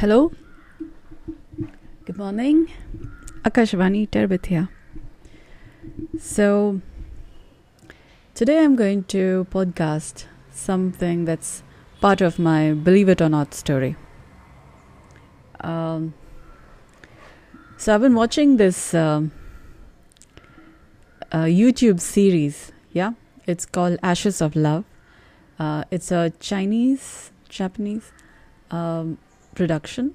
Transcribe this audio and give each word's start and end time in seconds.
Hello. 0.00 0.30
Good 2.04 2.18
morning. 2.18 2.70
Akashvani 3.44 4.06
Terbit 4.10 4.44
here. 4.44 4.68
So, 6.20 6.82
today 8.34 8.62
I'm 8.62 8.76
going 8.76 9.04
to 9.04 9.46
podcast 9.50 10.26
something 10.50 11.24
that's 11.24 11.62
part 12.02 12.20
of 12.20 12.38
my 12.38 12.74
Believe 12.74 13.08
It 13.08 13.22
or 13.22 13.30
Not 13.30 13.54
story. 13.54 13.96
Um, 15.60 16.12
so, 17.78 17.94
I've 17.94 18.02
been 18.02 18.14
watching 18.14 18.58
this 18.58 18.92
um 18.92 19.32
uh, 21.32 21.48
YouTube 21.62 22.00
series, 22.00 22.70
yeah? 22.92 23.12
It's 23.46 23.64
called 23.64 23.98
Ashes 24.02 24.42
of 24.42 24.56
Love. 24.56 24.84
Uh, 25.58 25.84
it's 25.90 26.12
a 26.12 26.34
Chinese, 26.38 27.32
Japanese 27.48 28.12
um, 28.70 29.18
production. 29.56 30.14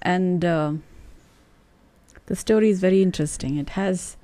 And 0.00 0.44
uh, 0.44 0.72
the 2.26 2.36
story 2.36 2.70
is 2.70 2.80
very 2.80 3.02
interesting. 3.02 3.58
It 3.58 3.70
has 3.70 4.16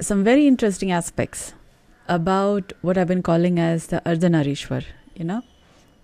some 0.00 0.22
very 0.22 0.46
interesting 0.46 0.92
aspects 0.92 1.54
about 2.08 2.72
what 2.82 2.98
I've 2.98 3.08
been 3.08 3.22
calling 3.22 3.58
as 3.58 3.88
the 3.88 4.00
Ardhanarishwar, 4.06 4.84
you 5.14 5.24
know, 5.24 5.42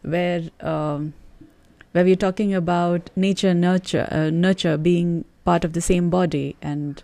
where 0.03 0.42
um, 0.61 1.15
where 1.92 2.05
we're 2.05 2.16
talking 2.16 2.55
about 2.55 3.11
nature, 3.17 3.55
nurture, 3.55 4.06
uh, 4.11 4.30
nurture 4.30 4.77
being 4.77 5.25
part 5.45 5.65
of 5.65 5.73
the 5.73 5.80
same 5.80 6.11
body, 6.11 6.56
and 6.61 7.03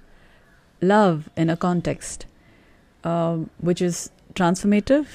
love 0.80 1.28
in 1.36 1.50
a 1.50 1.56
context 1.56 2.26
um, 3.04 3.50
which 3.58 3.82
is 3.82 4.10
transformative. 4.34 5.06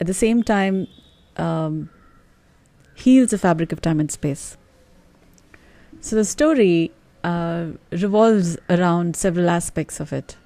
At 0.00 0.06
the 0.06 0.14
same 0.14 0.42
time, 0.42 0.86
um, 1.36 1.90
heals 3.00 3.30
the 3.30 3.38
fabric 3.38 3.72
of 3.72 3.80
time 3.80 4.00
and 4.00 4.10
space. 4.10 4.56
So 6.00 6.16
the 6.16 6.24
story 6.24 6.92
uh, 7.24 7.66
revolves 7.90 8.56
around 8.68 9.16
several 9.16 9.50
aspects 9.50 10.00
of 10.00 10.12
it, 10.12 10.36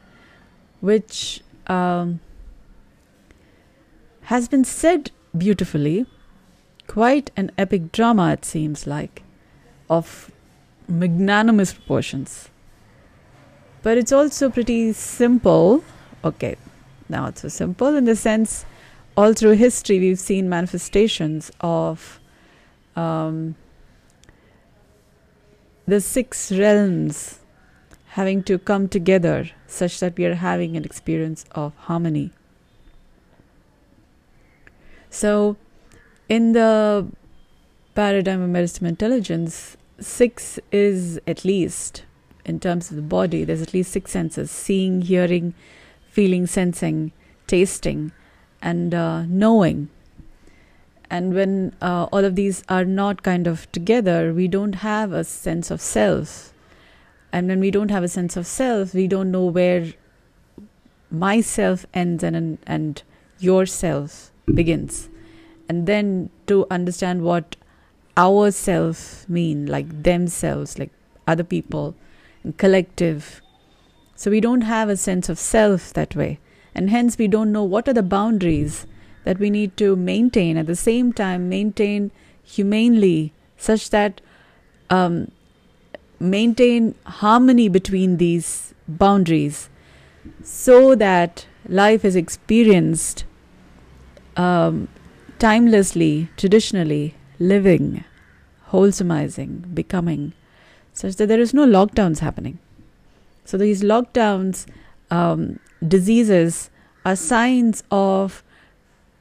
which 0.81 1.43
um, 1.67 2.21
has 4.23 4.49
been 4.49 4.65
said 4.65 5.11
beautifully, 5.37 6.07
quite 6.87 7.31
an 7.37 7.51
epic 7.57 7.93
drama, 7.93 8.33
it 8.33 8.45
seems 8.45 8.87
like, 8.87 9.23
of 9.89 10.31
magnanimous 10.89 11.73
proportions. 11.73 12.49
But 13.83 13.99
it's 13.99 14.13
also 14.13 14.51
pretty 14.51 14.93
simple. 14.93 15.85
Okay, 16.25 16.57
now 17.09 17.27
it's 17.27 17.43
so 17.43 17.49
simple 17.49 17.95
in 17.95 18.05
the 18.07 18.17
sense, 18.17 18.65
all 19.17 19.33
through 19.33 19.53
history, 19.53 20.01
we've 20.01 20.19
seen 20.19 20.49
manifestations 20.49 21.53
of 21.61 22.21
um, 22.97 23.55
the 25.87 26.01
six 26.01 26.51
realms 26.53 27.41
having 28.09 28.43
to 28.45 28.59
come 28.59 28.89
together 28.89 29.51
such 29.67 30.01
that 30.01 30.17
we 30.17 30.25
are 30.25 30.35
having 30.35 30.77
an 30.77 30.85
experience 30.85 31.45
of 31.53 31.75
harmony. 31.77 32.31
So, 35.11 35.57
in 36.29 36.53
the 36.53 37.07
paradigm 37.95 38.41
of 38.43 38.51
meditative 38.51 38.87
intelligence, 38.87 39.77
six 39.99 40.59
is 40.73 41.21
at 41.27 41.45
least, 41.45 42.05
in 42.45 42.61
terms 42.61 42.91
of 42.91 42.97
the 42.97 43.03
body, 43.03 43.45
there's 43.45 43.63
at 43.63 43.75
least 43.75 43.93
six 43.93 44.13
senses 44.13 44.51
seeing, 44.51 45.03
hearing, 45.03 45.55
feeling, 46.09 46.47
sensing, 46.47 47.13
tasting, 47.47 48.13
and 48.63 48.95
uh, 48.95 49.25
knowing. 49.27 49.89
And 51.11 51.35
when 51.35 51.75
uh, 51.81 52.05
all 52.13 52.25
of 52.25 52.35
these 52.35 52.65
are 52.69 52.85
not 52.85 53.23
kind 53.23 53.47
of 53.47 53.71
together, 53.73 54.33
we 54.33 54.49
don't 54.49 54.77
have 54.77 55.13
a 55.13 55.25
sense 55.25 55.71
of 55.71 55.81
self. 55.81 56.53
And 57.33 57.49
when 57.49 57.61
we 57.61 57.71
don't 57.71 57.91
have 57.91 58.03
a 58.03 58.09
sense 58.09 58.37
of 58.37 58.47
self, 58.47 58.95
we 58.95 59.07
don't 59.07 59.31
know 59.31 59.45
where 59.45 59.93
myself 61.11 61.87
ends 61.95 62.23
and, 62.23 62.59
and 62.67 63.03
yourself 63.39 64.31
begins. 64.53 65.09
And 65.69 65.87
then 65.87 66.31
to 66.47 66.67
understand 66.71 67.23
what 67.23 67.57
our 68.17 68.51
self 68.51 69.29
mean, 69.29 69.67
like 69.67 70.03
themselves, 70.03 70.79
like 70.79 70.91
other 71.27 71.45
people, 71.45 71.95
and 72.43 72.57
collective. 72.57 73.41
So 74.15 74.31
we 74.31 74.41
don't 74.41 74.63
have 74.63 74.89
a 74.89 74.97
sense 74.97 75.29
of 75.29 75.39
self 75.39 75.93
that 75.95 76.15
way. 76.15 76.39
And 76.75 76.91
hence 76.91 77.19
we 77.19 77.29
don't 77.29 77.53
know 77.53 77.65
what 77.65 77.89
are 77.89 77.93
the 77.93 78.03
boundaries 78.03 78.87
that 79.25 79.39
we 79.39 79.51
need 79.51 79.77
to 79.77 79.97
maintain 79.97 80.57
at 80.57 80.67
the 80.67 80.77
same 80.77 81.13
time 81.13 81.49
maintain 81.49 82.11
humanely 82.43 83.33
such 83.57 83.91
that 83.91 84.21
um, 84.91 85.31
maintain 86.21 86.95
harmony 87.07 87.69
between 87.69 88.19
these 88.19 88.75
boundaries 88.87 89.69
so 90.43 90.95
that 90.95 91.47
life 91.69 92.05
is 92.05 92.17
experienced 92.17 93.25
um, 94.37 94.89
timelessly 95.39 96.29
traditionally 96.37 97.15
living 97.39 98.05
wholesomizing 98.71 99.75
becoming 99.75 100.33
such 100.95 101.17
that 101.17 101.27
there 101.27 101.41
is 101.41 101.53
no 101.53 101.67
lockdowns 101.67 102.21
happening. 102.21 102.59
So 103.45 103.59
these 103.59 103.83
lockdowns 103.83 104.67
um, 105.11 105.59
diseases 105.87 106.71
are 107.05 107.17
signs 107.17 107.83
of 107.91 108.44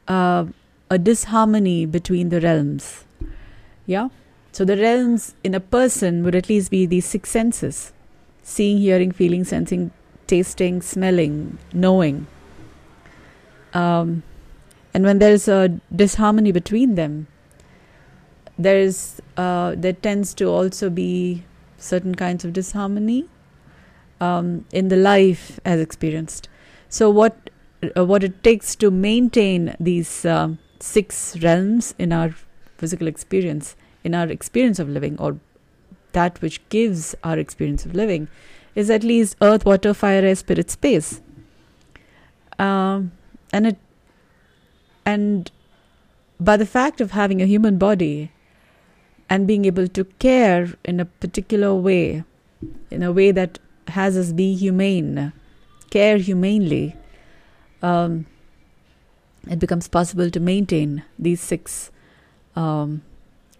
uh, 0.08 0.46
a 0.90 0.98
disharmony 0.98 1.86
between 1.86 2.28
the 2.28 2.40
realms. 2.40 3.04
Yeah? 3.86 4.08
So 4.52 4.64
the 4.64 4.76
realms 4.76 5.34
in 5.42 5.54
a 5.54 5.60
person 5.60 6.22
would 6.24 6.34
at 6.34 6.48
least 6.48 6.70
be 6.70 6.86
these 6.86 7.06
six 7.06 7.30
senses 7.30 7.92
seeing, 8.42 8.78
hearing, 8.78 9.10
feeling, 9.10 9.42
sensing, 9.42 9.90
tasting, 10.26 10.82
smelling, 10.82 11.58
knowing. 11.72 12.26
Um, 13.72 14.22
and 14.92 15.04
when 15.04 15.18
there's 15.18 15.48
a 15.48 15.80
disharmony 15.94 16.52
between 16.52 16.94
them, 16.94 17.26
there's 18.56 19.20
uh, 19.36 19.74
there 19.76 19.92
tends 19.92 20.32
to 20.34 20.44
also 20.44 20.88
be 20.88 21.42
certain 21.78 22.14
kinds 22.14 22.44
of 22.44 22.52
disharmony 22.52 23.28
um, 24.20 24.64
in 24.72 24.88
the 24.88 24.96
life 24.96 25.58
as 25.64 25.80
experienced. 25.80 26.48
So 26.88 27.10
what 27.10 27.50
what 27.94 28.24
it 28.24 28.42
takes 28.42 28.74
to 28.76 28.90
maintain 28.90 29.76
these 29.80 30.24
uh, 30.24 30.48
six 30.80 31.36
realms 31.42 31.94
in 31.98 32.12
our 32.12 32.34
physical 32.76 33.06
experience, 33.06 33.76
in 34.02 34.14
our 34.14 34.28
experience 34.28 34.78
of 34.78 34.88
living, 34.88 35.18
or 35.18 35.38
that 36.12 36.40
which 36.42 36.66
gives 36.68 37.14
our 37.24 37.38
experience 37.38 37.84
of 37.84 37.94
living, 37.94 38.28
is 38.74 38.90
at 38.90 39.04
least 39.04 39.36
earth, 39.40 39.64
water, 39.64 39.94
fire, 39.94 40.24
air, 40.24 40.34
spirit, 40.34 40.70
space. 40.70 41.20
Um, 42.58 43.12
and 43.52 43.66
it 43.66 43.78
and 45.04 45.50
by 46.40 46.56
the 46.56 46.66
fact 46.66 47.00
of 47.00 47.12
having 47.12 47.40
a 47.42 47.46
human 47.46 47.78
body 47.78 48.32
and 49.28 49.46
being 49.46 49.64
able 49.64 49.88
to 49.88 50.04
care 50.18 50.74
in 50.84 51.00
a 51.00 51.04
particular 51.04 51.74
way, 51.74 52.24
in 52.90 53.02
a 53.02 53.12
way 53.12 53.30
that 53.30 53.58
has 53.88 54.16
us 54.16 54.32
be 54.32 54.54
humane, 54.54 55.32
care 55.90 56.18
humanely, 56.18 56.96
um, 57.84 58.26
it 59.48 59.58
becomes 59.58 59.88
possible 59.88 60.30
to 60.30 60.40
maintain 60.40 61.04
these 61.18 61.40
six 61.40 61.90
um, 62.56 63.02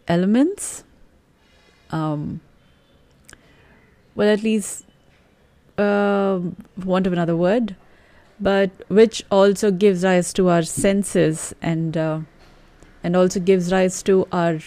elements. 0.09 0.85
Um, 1.91 2.41
well, 4.15 4.29
at 4.29 4.43
least, 4.43 4.87
uh, 5.77 6.41
want 6.85 7.07
of 7.07 7.13
another 7.13 7.37
word, 7.37 7.77
but 8.41 8.71
which 8.89 9.23
also 9.31 9.71
gives 9.71 10.05
rise 10.05 10.33
to 10.33 10.49
our 10.49 10.63
senses 10.63 11.55
and 11.61 11.97
uh, 11.97 12.21
and 13.03 13.17
also 13.17 13.41
gives 13.41 13.71
rise 13.71 14.03
to 14.05 14.27
our 14.33 14.59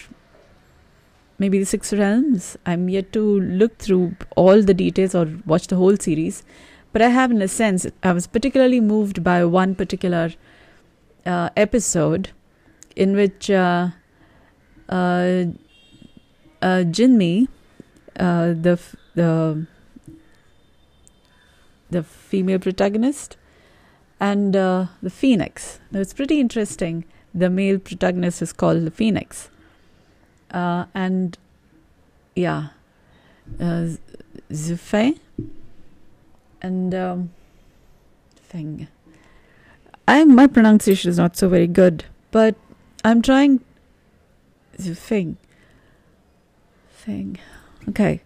maybe 1.38 1.58
the 1.58 1.66
six 1.66 1.92
realms. 1.92 2.56
I'm 2.64 2.88
yet 2.88 3.12
to 3.14 3.40
look 3.40 3.78
through 3.78 4.14
all 4.36 4.62
the 4.62 4.74
details 4.74 5.14
or 5.14 5.26
watch 5.46 5.66
the 5.66 5.76
whole 5.76 5.96
series, 5.96 6.44
but 6.92 7.02
I 7.02 7.08
have, 7.08 7.30
in 7.30 7.42
a 7.42 7.48
sense, 7.48 7.86
I 8.02 8.12
was 8.12 8.26
particularly 8.26 8.80
moved 8.80 9.22
by 9.22 9.44
one 9.44 9.74
particular 9.74 10.30
uh, 11.26 11.50
episode 11.56 12.30
in 12.96 13.14
which 13.14 13.50
uh, 13.50 13.88
uh, 14.88 15.44
uh 16.62 16.82
Jinmi, 16.96 17.48
uh, 18.18 18.48
the 18.48 18.80
the 19.14 19.66
the 21.90 22.02
female 22.02 22.58
protagonist, 22.58 23.36
and 24.18 24.56
uh, 24.56 24.86
the 25.02 25.10
phoenix. 25.10 25.80
Now 25.90 26.00
it's 26.00 26.14
pretty 26.14 26.40
interesting. 26.40 27.04
The 27.34 27.50
male 27.50 27.78
protagonist 27.78 28.42
is 28.42 28.52
called 28.52 28.84
the 28.84 28.90
phoenix, 28.90 29.50
and 30.50 31.38
yeah, 32.34 32.68
uh, 33.60 33.90
Zufei 34.50 35.18
and 36.60 36.94
um, 36.94 37.30
thing. 38.36 38.88
I 40.06 40.24
my 40.24 40.46
pronunciation 40.46 41.10
is 41.10 41.18
not 41.18 41.36
so 41.36 41.48
very 41.48 41.66
good, 41.66 42.04
but 42.30 42.54
I'm 43.04 43.22
trying. 43.22 43.60
Thing, 44.72 45.38
thing. 46.90 47.38
Okay. 47.88 48.22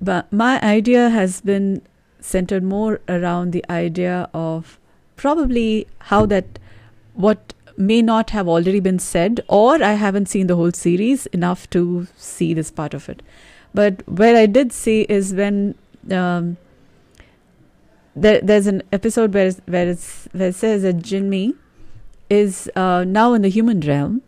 But 0.00 0.32
my 0.32 0.60
idea 0.62 1.08
has 1.10 1.40
been 1.40 1.82
centered 2.20 2.62
more 2.62 3.00
around 3.08 3.52
the 3.52 3.64
idea 3.70 4.28
of 4.32 4.78
probably 5.16 5.86
how 6.10 6.26
that 6.26 6.58
what 7.14 7.54
may 7.76 8.00
not 8.02 8.30
have 8.30 8.48
already 8.48 8.80
been 8.80 8.98
said, 8.98 9.42
or 9.48 9.82
I 9.82 9.94
haven't 9.94 10.28
seen 10.28 10.46
the 10.46 10.56
whole 10.56 10.72
series 10.72 11.26
enough 11.26 11.68
to 11.70 12.06
see 12.16 12.54
this 12.54 12.70
part 12.70 12.94
of 12.94 13.08
it. 13.08 13.22
But 13.72 14.06
where 14.08 14.36
I 14.36 14.46
did 14.46 14.72
see 14.72 15.02
is 15.02 15.34
when 15.34 15.74
um, 16.10 16.56
there, 18.16 18.40
there's 18.40 18.66
an 18.66 18.82
episode 18.92 19.34
where 19.34 19.50
where, 19.66 19.88
it's, 19.88 20.28
where 20.32 20.48
it 20.48 20.54
says 20.54 20.82
that 20.82 20.98
Jinmi 20.98 21.54
is 22.30 22.70
uh, 22.76 23.04
now 23.04 23.34
in 23.34 23.42
the 23.42 23.48
human 23.48 23.80
realm, 23.80 24.22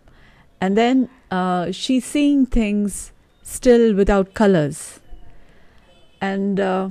and 0.61 0.77
then 0.77 1.09
uh, 1.31 1.71
she's 1.71 2.05
seeing 2.05 2.47
things 2.47 3.13
still 3.43 3.95
without 3.95 4.35
colors, 4.35 5.01
and 6.21 6.59
uh, 6.61 6.91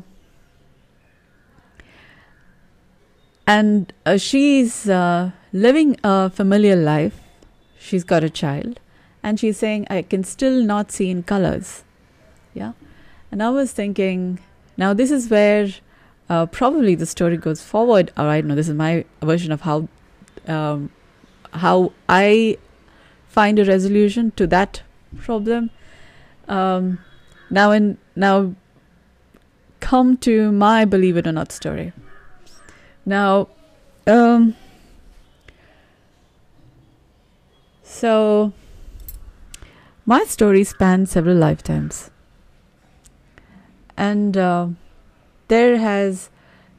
and 3.46 3.94
uh, 4.06 4.18
she's 4.18 4.90
uh, 4.90 5.32
living 5.54 5.98
a 6.04 6.30
familiar 6.30 6.76
life. 6.76 7.20
She's 7.78 8.04
got 8.04 8.24
a 8.24 8.30
child, 8.30 8.80
and 9.22 9.40
she's 9.40 9.58
saying, 9.58 9.86
"I 9.90 10.02
can 10.02 10.24
still 10.24 10.64
not 10.64 10.92
see 10.92 11.10
in 11.10 11.24
colors." 11.24 11.84
Yeah, 12.54 12.72
and 13.32 13.44
I 13.44 13.50
was 13.50 13.74
thinking, 13.74 14.40
now 14.78 14.94
this 14.94 15.12
is 15.12 15.30
where 15.30 15.68
uh, 16.30 16.46
probably 16.48 16.96
the 16.96 17.06
story 17.06 17.38
goes 17.38 17.62
forward. 17.62 18.12
Or 18.18 18.26
I 18.26 18.42
don't 18.42 18.50
know. 18.50 18.56
This 18.56 18.70
is 18.70 18.76
my 18.76 19.06
version 19.22 19.52
of 19.52 19.62
how 19.62 19.88
um, 20.48 20.92
how 21.54 21.94
I 22.10 22.58
find 23.28 23.60
a 23.60 23.66
resolution 23.66 24.32
to 24.32 24.48
that 24.48 24.82
problem. 25.18 25.70
Um, 26.48 27.00
now 27.50 27.72
and 27.72 27.98
now, 28.16 28.56
come 29.80 30.18
to 30.18 30.52
my 30.52 30.86
believe 30.86 31.18
it 31.18 31.28
or 31.28 31.32
not 31.32 31.52
story. 31.52 31.94
Now, 33.06 33.50
um, 34.08 34.56
so 37.84 38.54
my 40.06 40.24
story 40.24 40.64
spans 40.64 41.12
several 41.12 41.36
lifetimes, 41.36 42.10
and 43.96 44.38
uh, 44.38 44.68
there 45.48 45.78
has 45.78 46.30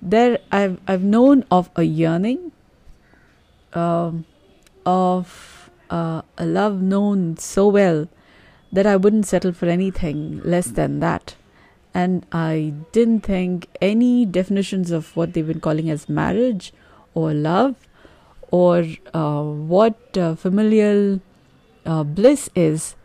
there 0.02 0.38
I've 0.52 0.78
I've 0.86 1.02
known 1.02 1.44
of 1.50 1.70
a 1.76 1.82
yearning, 1.82 2.52
um, 3.72 4.24
of 4.84 5.70
uh, 5.90 6.22
a 6.36 6.46
love 6.46 6.80
known 6.82 7.36
so 7.36 7.68
well 7.68 8.08
that 8.72 8.86
I 8.86 8.96
wouldn't 8.96 9.26
settle 9.26 9.52
for 9.52 9.66
anything 9.66 10.40
less 10.44 10.66
than 10.66 11.00
that. 11.00 11.36
And 11.94 12.26
I 12.30 12.74
didn't 12.92 13.20
think 13.20 13.68
any 13.80 14.26
definitions 14.26 14.90
of 14.90 15.16
what 15.16 15.32
they've 15.32 15.46
been 15.46 15.60
calling 15.60 15.88
as 15.88 16.08
marriage 16.08 16.74
or 17.14 17.32
love 17.32 17.76
or 18.50 18.84
uh, 19.14 19.42
what 19.42 20.16
uh, 20.16 20.34
familial 20.34 21.20
uh, 21.86 22.04
bliss 22.04 22.50
is 22.54 22.96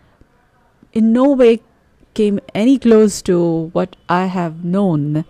in 0.92 1.14
no 1.14 1.32
way 1.32 1.62
came 2.14 2.40
any 2.54 2.78
close 2.78 3.22
to 3.22 3.70
what 3.72 3.96
I 4.10 4.26
have 4.26 4.66
known 4.66 5.24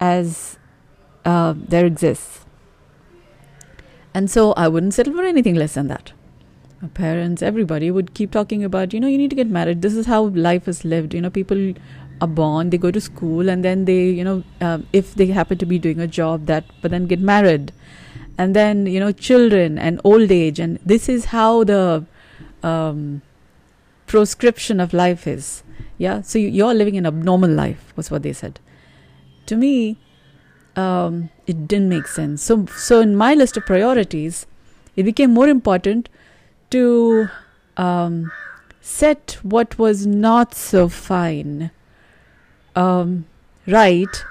as 0.00 0.58
uh, 1.24 1.54
there 1.56 1.86
exists. 1.86 2.44
And 4.14 4.30
so 4.30 4.52
I 4.52 4.68
wouldn't 4.68 4.94
settle 4.94 5.14
for 5.14 5.22
anything 5.22 5.54
less 5.54 5.74
than 5.74 5.88
that. 5.88 6.12
My 6.80 6.88
parents, 6.88 7.42
everybody 7.42 7.90
would 7.90 8.14
keep 8.14 8.30
talking 8.30 8.62
about, 8.64 8.92
you 8.92 9.00
know, 9.00 9.08
you 9.08 9.18
need 9.18 9.30
to 9.30 9.36
get 9.36 9.48
married. 9.48 9.82
This 9.82 9.94
is 9.94 10.06
how 10.06 10.26
life 10.26 10.68
is 10.68 10.84
lived. 10.84 11.12
You 11.12 11.20
know, 11.20 11.30
people 11.30 11.74
are 12.20 12.28
born, 12.28 12.70
they 12.70 12.78
go 12.78 12.90
to 12.90 13.00
school, 13.00 13.48
and 13.48 13.64
then 13.64 13.84
they, 13.84 14.10
you 14.10 14.24
know, 14.24 14.42
uh, 14.60 14.78
if 14.92 15.14
they 15.14 15.26
happen 15.26 15.58
to 15.58 15.66
be 15.66 15.78
doing 15.78 16.00
a 16.00 16.06
job 16.06 16.46
that, 16.46 16.64
but 16.82 16.90
then 16.90 17.06
get 17.06 17.20
married, 17.20 17.72
and 18.36 18.54
then 18.54 18.86
you 18.86 19.00
know, 19.00 19.12
children 19.12 19.78
and 19.78 20.00
old 20.04 20.30
age, 20.30 20.58
and 20.58 20.78
this 20.84 21.08
is 21.08 21.26
how 21.26 21.64
the 21.64 22.04
um, 22.62 23.22
proscription 24.06 24.80
of 24.80 24.92
life 24.92 25.26
is. 25.26 25.62
Yeah, 25.96 26.22
so 26.22 26.38
you're 26.38 26.74
living 26.74 26.96
an 26.96 27.06
abnormal 27.06 27.50
life, 27.50 27.92
was 27.96 28.10
what 28.10 28.22
they 28.22 28.32
said. 28.32 28.60
To 29.48 29.56
me, 29.56 29.96
um, 30.76 31.30
it 31.46 31.66
didn't 31.66 31.88
make 31.88 32.06
sense. 32.06 32.42
So, 32.42 32.66
so 32.66 33.00
in 33.00 33.16
my 33.16 33.34
list 33.34 33.56
of 33.56 33.66
priorities, 33.66 34.46
it 34.94 35.02
became 35.02 35.32
more 35.32 35.48
important 35.48 36.08
to 36.70 37.28
um, 37.76 38.30
set 38.80 39.38
what 39.42 39.78
was 39.78 40.06
not 40.06 40.54
so 40.54 40.88
fine 40.88 41.70
um, 42.76 43.26
right 43.66 44.24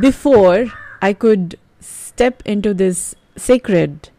before 0.00 0.66
I 1.00 1.12
could 1.12 1.58
step 1.80 2.42
into 2.44 2.74
this 2.74 3.14
sacred 3.36 4.10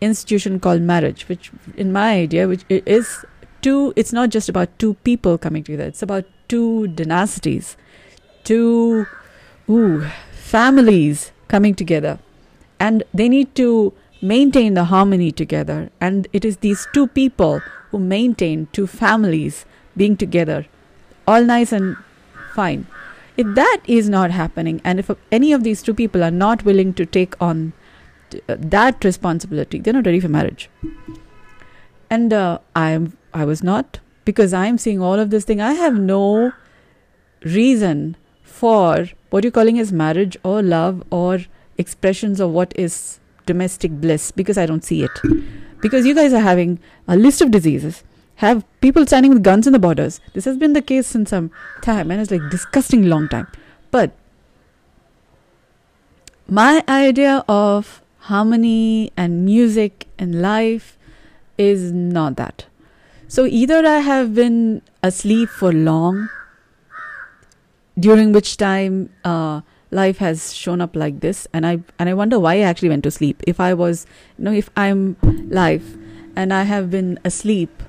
institution 0.00 0.58
called 0.60 0.82
marriage, 0.82 1.28
which, 1.28 1.50
in 1.76 1.92
my 1.92 2.12
idea, 2.12 2.48
which 2.48 2.64
is 2.68 3.24
two, 3.60 3.92
it's 3.96 4.12
not 4.12 4.30
just 4.30 4.48
about 4.48 4.78
two 4.78 4.94
people 5.04 5.38
coming 5.38 5.62
together, 5.62 5.84
it's 5.84 6.02
about 6.02 6.24
two 6.48 6.88
dynasties, 6.88 7.76
two 8.44 9.06
ooh, 9.68 10.06
families 10.32 11.32
coming 11.48 11.74
together. 11.74 12.18
And 12.78 13.04
they 13.14 13.28
need 13.28 13.54
to 13.56 13.92
maintain 14.20 14.74
the 14.74 14.84
harmony 14.84 15.32
together. 15.32 15.90
And 16.00 16.28
it 16.32 16.44
is 16.44 16.58
these 16.58 16.86
two 16.92 17.06
people 17.06 17.60
who 17.90 17.98
maintain 17.98 18.68
two 18.72 18.86
families 18.86 19.66
being 19.96 20.16
together, 20.16 20.66
all 21.26 21.44
nice 21.44 21.72
and 21.72 21.96
fine. 22.54 22.86
If 23.36 23.54
that 23.54 23.80
is 23.86 24.08
not 24.08 24.30
happening, 24.30 24.80
and 24.84 24.98
if 24.98 25.10
any 25.30 25.52
of 25.52 25.64
these 25.64 25.82
two 25.82 25.94
people 25.94 26.22
are 26.22 26.30
not 26.30 26.64
willing 26.64 26.94
to 26.94 27.06
take 27.06 27.40
on 27.40 27.72
uh, 28.48 28.56
that 28.58 29.04
responsibility, 29.04 29.78
they're 29.78 29.94
not 29.94 30.06
ready 30.06 30.20
for 30.20 30.28
marriage. 30.28 30.68
And 32.10 32.32
uh, 32.32 32.58
I'm, 32.76 33.16
I 33.32 33.44
was 33.44 33.62
not 33.62 34.00
because 34.24 34.52
I'm 34.52 34.78
seeing 34.78 35.00
all 35.00 35.18
of 35.18 35.30
this 35.30 35.44
thing. 35.44 35.60
I 35.60 35.72
have 35.72 35.98
no 35.98 36.52
reason 37.42 38.16
for 38.62 39.08
what 39.30 39.42
you're 39.42 39.58
calling 39.58 39.78
as 39.82 39.92
marriage 39.92 40.36
or 40.44 40.62
love 40.62 41.02
or 41.10 41.40
expressions 41.78 42.38
of 42.38 42.50
what 42.50 42.72
is 42.76 43.18
domestic 43.44 44.00
bliss 44.00 44.30
because 44.30 44.56
I 44.56 44.66
don't 44.66 44.84
see 44.84 45.02
it. 45.02 45.22
Because 45.80 46.06
you 46.06 46.14
guys 46.14 46.32
are 46.32 46.46
having 46.46 46.78
a 47.08 47.16
list 47.16 47.40
of 47.42 47.50
diseases 47.50 48.04
have 48.36 48.64
people 48.80 49.06
standing 49.06 49.32
with 49.32 49.42
guns 49.42 49.66
in 49.66 49.72
the 49.72 49.78
borders. 49.78 50.20
This 50.34 50.44
has 50.44 50.56
been 50.56 50.74
the 50.74 50.82
case 50.82 51.08
since 51.08 51.30
some 51.30 51.50
time 51.80 52.12
and 52.12 52.20
it's 52.20 52.30
like 52.30 52.48
disgusting 52.50 53.06
long 53.06 53.28
time. 53.28 53.48
But 53.90 54.12
my 56.46 56.84
idea 56.88 57.44
of 57.48 58.00
harmony 58.30 59.12
and 59.16 59.44
music 59.44 60.06
and 60.18 60.40
life 60.40 60.96
is 61.58 61.90
not 61.90 62.36
that. 62.36 62.66
So 63.26 63.44
either 63.46 63.84
I 63.86 63.98
have 63.98 64.34
been 64.34 64.82
asleep 65.02 65.48
for 65.48 65.72
long, 65.72 66.28
during 67.98 68.32
which 68.32 68.56
time 68.56 69.10
uh, 69.24 69.60
life 69.90 70.18
has 70.18 70.54
shown 70.54 70.80
up 70.80 70.96
like 70.96 71.20
this, 71.20 71.46
and 71.52 71.66
I 71.66 71.80
and 71.98 72.08
I 72.08 72.14
wonder 72.14 72.38
why 72.38 72.54
I 72.54 72.60
actually 72.60 72.88
went 72.88 73.04
to 73.04 73.10
sleep. 73.10 73.42
If 73.46 73.60
I 73.60 73.74
was, 73.74 74.06
you 74.38 74.44
know, 74.44 74.52
if 74.52 74.70
I'm 74.76 75.16
life 75.50 75.96
and 76.34 76.52
I 76.52 76.62
have 76.62 76.90
been 76.90 77.18
asleep 77.24 77.82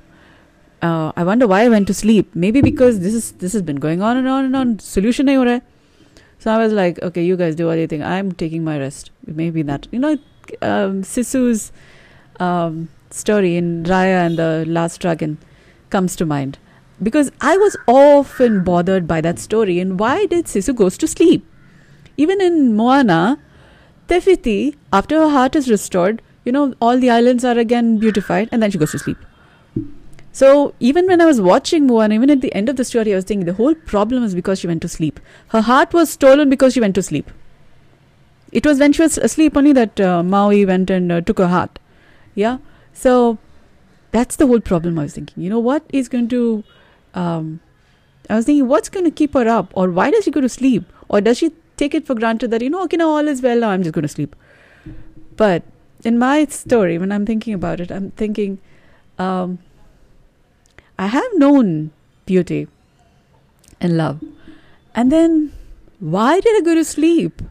uh, 0.84 1.14
I 1.16 1.24
wonder 1.24 1.48
why 1.48 1.62
I 1.64 1.70
went 1.70 1.88
to 1.88 1.94
sleep. 1.94 2.36
Maybe 2.36 2.62
because 2.62 3.00
this 3.00 3.14
is 3.14 3.32
this 3.44 3.54
has 3.54 3.62
been 3.62 3.78
going 3.78 4.02
on 4.02 4.18
and 4.18 4.28
on 4.28 4.46
and 4.46 4.56
on. 4.56 4.80
Solution 4.80 5.28
nahi 5.28 5.38
ho 5.42 5.46
raha 5.50 5.62
So 6.40 6.52
I 6.54 6.58
was 6.64 6.74
like, 6.80 7.02
okay, 7.10 7.24
you 7.24 7.38
guys 7.38 7.56
do 7.62 7.68
what 7.68 7.78
you 7.84 7.88
think. 7.88 8.04
I'm 8.16 8.34
taking 8.44 8.66
my 8.66 8.78
rest. 8.78 9.12
Maybe 9.26 9.64
that. 9.70 9.88
You 9.92 10.00
know, 10.00 10.12
um, 10.72 10.98
Sisu's 11.12 11.72
um, 12.40 12.90
story 13.12 13.56
in 13.62 13.72
Raya 13.94 14.20
and 14.26 14.38
the 14.38 14.66
Last 14.80 15.00
Dragon 15.00 15.38
comes 15.90 16.18
to 16.18 16.26
mind. 16.26 16.58
Because 17.04 17.32
I 17.42 17.58
was 17.58 17.76
often 17.88 18.64
bothered 18.64 19.08
by 19.08 19.22
that 19.22 19.40
story. 19.40 19.80
And 19.80 20.00
why 20.00 20.26
did 20.26 20.46
Sisu 20.46 20.76
goes 20.76 20.98
to 21.00 21.08
sleep? 21.08 21.46
Even 22.18 22.42
in 22.42 22.76
Moana, 22.76 23.40
Te 24.08 24.20
Fiti, 24.20 24.76
after 24.92 25.20
her 25.20 25.30
heart 25.30 25.56
is 25.56 25.70
restored, 25.70 26.22
you 26.46 26.52
know, 26.52 26.74
all 26.82 26.98
the 27.00 27.10
islands 27.10 27.44
are 27.44 27.58
again 27.58 27.98
beautified, 27.98 28.50
and 28.52 28.62
then 28.62 28.70
she 28.72 28.78
goes 28.78 28.92
to 28.92 29.00
sleep. 29.00 29.18
So 30.32 30.74
even 30.80 31.06
when 31.08 31.22
I 31.22 31.26
was 31.26 31.40
watching 31.40 31.88
Moana, 31.88 32.16
even 32.16 32.30
at 32.30 32.42
the 32.42 32.54
end 32.56 32.68
of 32.68 32.76
the 32.76 32.84
story, 32.84 33.14
I 33.14 33.16
was 33.16 33.26
thinking 33.26 33.46
the 33.46 33.54
whole 33.54 33.76
problem 33.76 34.24
is 34.24 34.34
because 34.34 34.60
she 34.60 34.68
went 34.68 34.82
to 34.82 34.90
sleep. 34.90 35.20
Her 35.50 35.62
heart 35.62 35.94
was 35.94 36.10
stolen 36.10 36.50
because 36.50 36.74
she 36.74 36.80
went 36.80 36.96
to 36.96 37.04
sleep. 37.04 37.30
It 38.52 38.66
was 38.66 38.80
when 38.80 38.94
she 38.94 39.02
was 39.02 39.18
asleep 39.18 39.56
only 39.56 39.74
that 39.74 40.00
uh, 40.00 40.24
Maui 40.24 40.66
went 40.66 40.90
and 40.90 41.12
uh, 41.12 41.22
took 41.22 41.38
her 41.38 41.48
heart. 41.48 41.80
Yeah. 42.36 42.58
So 42.94 43.38
that's 44.12 44.36
the 44.36 44.48
whole 44.48 44.60
problem. 44.60 44.98
I 45.00 45.04
was 45.04 45.14
thinking. 45.14 45.44
You 45.44 45.50
know 45.50 45.60
what 45.60 45.84
is 45.90 46.10
going 46.10 46.28
to? 46.30 46.64
Um, 47.14 47.60
I 48.30 48.36
was 48.36 48.46
thinking 48.46 48.68
what's 48.68 48.90
going 48.90 49.06
to 49.06 49.12
keep 49.12 49.34
her 49.34 49.48
up, 49.48 49.72
or 49.76 49.90
why 49.90 50.12
does 50.12 50.24
she 50.24 50.32
go 50.32 50.42
to 50.42 50.50
sleep, 50.50 50.84
or 51.10 51.22
does 51.22 51.38
she 51.38 51.52
take 51.78 51.94
it 51.94 52.06
for 52.06 52.16
granted 52.16 52.52
that 52.52 52.62
you 52.62 52.70
know 52.70 52.84
okay 52.84 52.98
now 52.98 53.10
all 53.10 53.28
is 53.28 53.42
well 53.42 53.60
now 53.60 53.70
I'm 53.70 53.84
just 53.84 53.94
going 53.94 54.04
to 54.04 54.08
sleep. 54.08 54.36
But 55.36 55.64
in 56.04 56.20
my 56.20 56.46
story, 56.46 56.98
when 56.98 57.12
I'm 57.12 57.26
thinking 57.26 57.54
about 57.54 57.80
it, 57.80 57.92
I'm 57.92 58.12
thinking. 58.12 58.60
Um, 59.20 59.60
I 60.98 61.08
have 61.08 61.34
known 61.36 61.92
beauty. 62.26 62.68
and 63.82 63.98
love. 63.98 64.24
And 64.96 65.12
then, 65.12 65.52
why 66.00 66.40
did 66.40 66.56
I 66.56 66.62
go 66.66 66.76
to 66.76 66.86
sleep? 66.86 67.42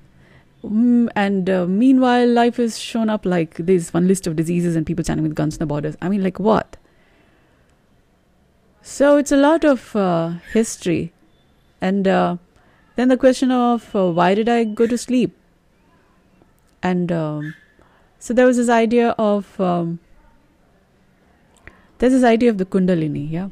Mm, 0.64 1.08
and 1.16 1.50
uh, 1.50 1.66
meanwhile, 1.66 2.26
life 2.26 2.58
is 2.58 2.78
shown 2.78 3.10
up 3.10 3.26
like 3.26 3.56
this 3.56 3.92
one 3.92 4.06
list 4.06 4.26
of 4.26 4.36
diseases 4.36 4.76
and 4.76 4.86
people 4.86 5.04
standing 5.04 5.24
with 5.24 5.34
guns 5.34 5.56
on 5.56 5.58
the 5.58 5.66
borders. 5.66 5.96
I 6.00 6.08
mean, 6.08 6.22
like 6.22 6.38
what? 6.38 6.76
So 8.82 9.16
it's 9.16 9.30
a 9.30 9.36
lot 9.36 9.64
of 9.64 9.94
uh, 9.94 10.34
history. 10.52 11.12
And 11.80 12.06
uh, 12.06 12.36
then 12.96 13.08
the 13.08 13.16
question 13.16 13.50
of 13.50 13.94
uh, 13.94 14.10
why 14.10 14.34
did 14.34 14.48
I 14.48 14.64
go 14.64 14.86
to 14.86 14.98
sleep? 14.98 15.36
And 16.82 17.12
um, 17.12 17.54
so 18.18 18.34
there 18.34 18.44
was 18.44 18.56
this 18.56 18.68
idea 18.68 19.10
of 19.18 19.60
um, 19.60 20.00
there's 21.98 22.12
this 22.12 22.24
idea 22.24 22.50
of 22.50 22.58
the 22.58 22.64
Kundalini, 22.64 23.30
yeah. 23.30 23.50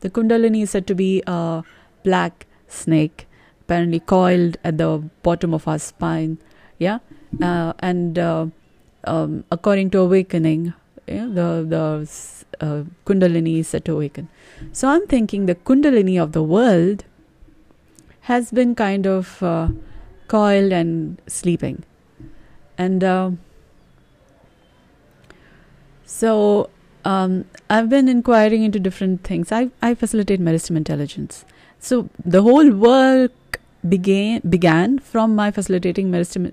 The 0.00 0.10
Kundalini 0.10 0.62
is 0.62 0.70
said 0.70 0.88
to 0.88 0.94
be 0.96 1.22
a 1.28 1.62
black 2.02 2.46
snake, 2.66 3.28
apparently 3.60 4.00
coiled 4.00 4.56
at 4.64 4.78
the 4.78 4.98
bottom 5.22 5.54
of 5.54 5.68
our 5.68 5.78
spine, 5.78 6.38
yeah. 6.78 6.98
Uh, 7.40 7.72
and 7.78 8.18
uh, 8.18 8.46
um, 9.04 9.44
according 9.52 9.90
to 9.90 10.00
awakening, 10.00 10.74
yeah, 11.12 11.26
the 11.26 11.48
the 11.74 12.66
uh, 12.66 12.84
Kundalini 13.06 13.58
is 13.60 13.68
said 13.68 13.84
to 13.86 13.92
awaken. 13.92 14.28
So 14.72 14.88
I'm 14.88 15.06
thinking 15.06 15.46
the 15.46 15.54
Kundalini 15.54 16.20
of 16.22 16.32
the 16.32 16.42
world 16.42 17.04
has 18.32 18.50
been 18.50 18.74
kind 18.74 19.06
of 19.06 19.42
uh, 19.42 19.68
coiled 20.28 20.72
and 20.72 21.20
sleeping, 21.26 21.84
and 22.78 23.04
uh, 23.04 23.30
so 26.04 26.70
um, 27.04 27.44
I've 27.68 27.88
been 27.88 28.08
inquiring 28.08 28.62
into 28.62 28.78
different 28.78 29.24
things. 29.24 29.50
I, 29.50 29.70
I 29.80 29.94
facilitate 29.94 30.40
medicine 30.40 30.76
intelligence. 30.76 31.44
So 31.78 32.08
the 32.24 32.42
whole 32.42 32.70
work 32.70 33.60
began 33.88 34.40
began 34.48 34.98
from 34.98 35.34
my 35.34 35.50
facilitating 35.50 36.10
medicine 36.10 36.52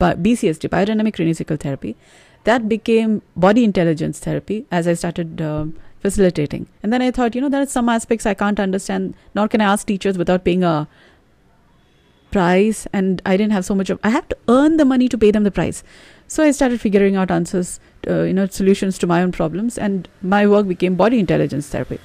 BCST, 0.00 0.68
biodynamic 0.68 1.14
craniosacral 1.14 1.60
therapy. 1.60 1.96
That 2.44 2.68
became 2.68 3.22
body 3.36 3.64
intelligence 3.64 4.18
therapy 4.18 4.66
as 4.70 4.88
I 4.88 4.94
started 4.94 5.40
uh, 5.40 5.66
facilitating. 6.00 6.68
And 6.82 6.92
then 6.92 7.02
I 7.02 7.10
thought, 7.10 7.34
you 7.34 7.40
know, 7.40 7.48
there 7.48 7.62
are 7.62 7.66
some 7.66 7.88
aspects 7.88 8.26
I 8.26 8.34
can't 8.34 8.58
understand, 8.58 9.14
nor 9.34 9.48
can 9.48 9.60
I 9.60 9.64
ask 9.64 9.86
teachers 9.86 10.16
without 10.16 10.44
paying 10.44 10.64
a 10.64 10.88
price. 12.30 12.86
And 12.92 13.20
I 13.26 13.36
didn't 13.36 13.52
have 13.52 13.64
so 13.64 13.74
much 13.74 13.90
of, 13.90 14.00
I 14.02 14.10
have 14.10 14.28
to 14.28 14.38
earn 14.48 14.78
the 14.78 14.84
money 14.84 15.08
to 15.08 15.18
pay 15.18 15.30
them 15.30 15.44
the 15.44 15.50
price. 15.50 15.82
So 16.28 16.42
I 16.42 16.52
started 16.52 16.80
figuring 16.80 17.16
out 17.16 17.30
answers 17.30 17.80
uh, 18.08 18.22
you 18.22 18.32
know 18.32 18.46
solutions 18.46 18.98
to 18.98 19.06
my 19.06 19.22
own 19.22 19.32
problems 19.32 19.76
and 19.76 20.08
my 20.22 20.46
work 20.46 20.66
became 20.66 20.94
body 20.94 21.18
intelligence 21.18 21.68
therapy 21.68 21.98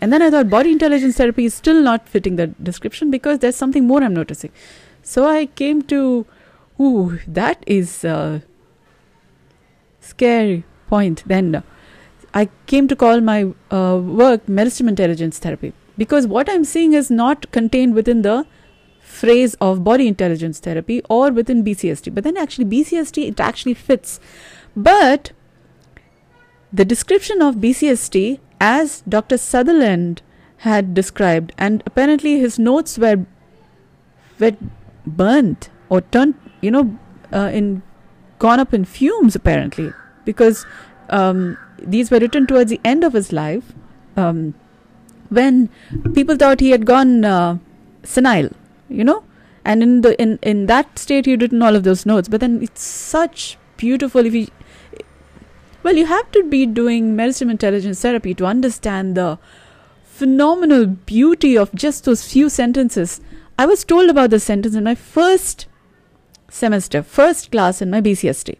and 0.00 0.12
then 0.12 0.22
i 0.22 0.30
thought 0.30 0.48
body 0.48 0.72
intelligence 0.72 1.16
therapy 1.16 1.44
is 1.44 1.54
still 1.54 1.80
not 1.80 2.08
fitting 2.08 2.36
the 2.36 2.46
description 2.70 3.10
because 3.10 3.38
there's 3.38 3.56
something 3.56 3.86
more 3.86 4.02
i'm 4.02 4.14
noticing 4.14 4.50
so 5.02 5.26
i 5.26 5.46
came 5.46 5.82
to 5.82 6.26
ooh 6.80 7.20
that 7.26 7.62
is 7.66 8.04
a 8.04 8.42
scary 10.10 10.64
point 10.92 11.22
then 11.32 11.62
i 12.34 12.48
came 12.66 12.88
to 12.92 12.96
call 13.04 13.20
my 13.20 13.40
uh, 13.78 13.96
work 14.22 14.46
meristem 14.58 14.88
intelligence 14.94 15.38
therapy 15.38 15.72
because 16.04 16.26
what 16.36 16.50
i'm 16.54 16.64
seeing 16.74 16.92
is 17.02 17.10
not 17.10 17.50
contained 17.58 17.94
within 17.94 18.22
the 18.22 18.36
phrase 19.00 19.54
of 19.66 19.82
body 19.84 20.06
intelligence 20.06 20.58
therapy 20.68 21.00
or 21.08 21.30
within 21.40 21.64
bcst 21.64 22.14
but 22.14 22.24
then 22.24 22.36
actually 22.36 22.70
bcst 22.74 23.26
it 23.26 23.40
actually 23.40 23.74
fits 23.74 24.20
but 24.76 25.32
the 26.72 26.84
description 26.84 27.40
of 27.40 27.56
BCST, 27.56 28.40
as 28.60 29.02
Dr. 29.08 29.38
Sutherland 29.38 30.22
had 30.58 30.92
described, 30.94 31.52
and 31.56 31.82
apparently 31.86 32.38
his 32.38 32.58
notes 32.58 32.98
were, 32.98 33.24
were 34.38 34.56
burnt 35.06 35.70
or 35.88 36.02
turned, 36.02 36.34
you 36.60 36.70
know, 36.70 36.98
uh, 37.32 37.50
in 37.52 37.82
gone 38.38 38.60
up 38.60 38.74
in 38.74 38.84
fumes 38.84 39.34
apparently, 39.34 39.92
because 40.24 40.66
um, 41.10 41.56
these 41.82 42.10
were 42.10 42.18
written 42.18 42.46
towards 42.46 42.70
the 42.70 42.80
end 42.84 43.04
of 43.04 43.12
his 43.12 43.32
life, 43.32 43.72
um, 44.16 44.54
when 45.28 45.68
people 46.14 46.36
thought 46.36 46.60
he 46.60 46.70
had 46.70 46.86
gone 46.86 47.24
uh, 47.24 47.58
senile, 48.02 48.50
you 48.88 49.04
know, 49.04 49.24
and 49.64 49.82
in 49.82 50.00
the 50.00 50.20
in 50.20 50.38
in 50.42 50.66
that 50.66 50.98
state 50.98 51.26
he'd 51.26 51.42
written 51.42 51.62
all 51.62 51.76
of 51.76 51.84
those 51.84 52.04
notes. 52.06 52.28
But 52.28 52.40
then 52.40 52.62
it's 52.62 52.82
such 52.82 53.58
beautiful 53.76 54.26
if 54.26 54.34
you 54.34 54.48
well, 55.82 55.96
you 55.96 56.06
have 56.06 56.30
to 56.32 56.42
be 56.42 56.66
doing 56.66 57.16
meristem 57.16 57.50
intelligence 57.50 58.00
therapy 58.02 58.34
to 58.34 58.44
understand 58.44 59.16
the 59.16 59.38
phenomenal 60.02 60.86
beauty 60.86 61.56
of 61.56 61.72
just 61.74 62.04
those 62.04 62.30
few 62.30 62.48
sentences. 62.48 63.20
I 63.56 63.66
was 63.66 63.84
told 63.84 64.10
about 64.10 64.30
the 64.30 64.40
sentence 64.40 64.74
in 64.74 64.84
my 64.84 64.96
first 64.96 65.66
semester, 66.50 67.02
first 67.02 67.50
class 67.50 67.82
in 67.82 67.90
my 67.90 68.00
BCST. 68.00 68.56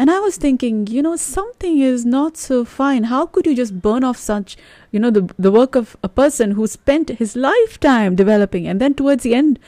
And 0.00 0.10
I 0.10 0.20
was 0.20 0.36
thinking, 0.36 0.86
you 0.86 1.02
know, 1.02 1.16
something 1.16 1.80
is 1.80 2.06
not 2.06 2.36
so 2.36 2.64
fine. 2.64 3.04
How 3.04 3.26
could 3.26 3.46
you 3.46 3.56
just 3.56 3.80
burn 3.80 4.04
off 4.04 4.16
such, 4.16 4.56
you 4.92 5.00
know, 5.00 5.10
the, 5.10 5.28
the 5.38 5.50
work 5.50 5.74
of 5.74 5.96
a 6.04 6.08
person 6.08 6.52
who 6.52 6.68
spent 6.68 7.08
his 7.10 7.34
lifetime 7.34 8.14
developing? 8.14 8.68
And 8.68 8.80
then 8.80 8.94
towards 8.94 9.24
the 9.24 9.34
end, 9.34 9.58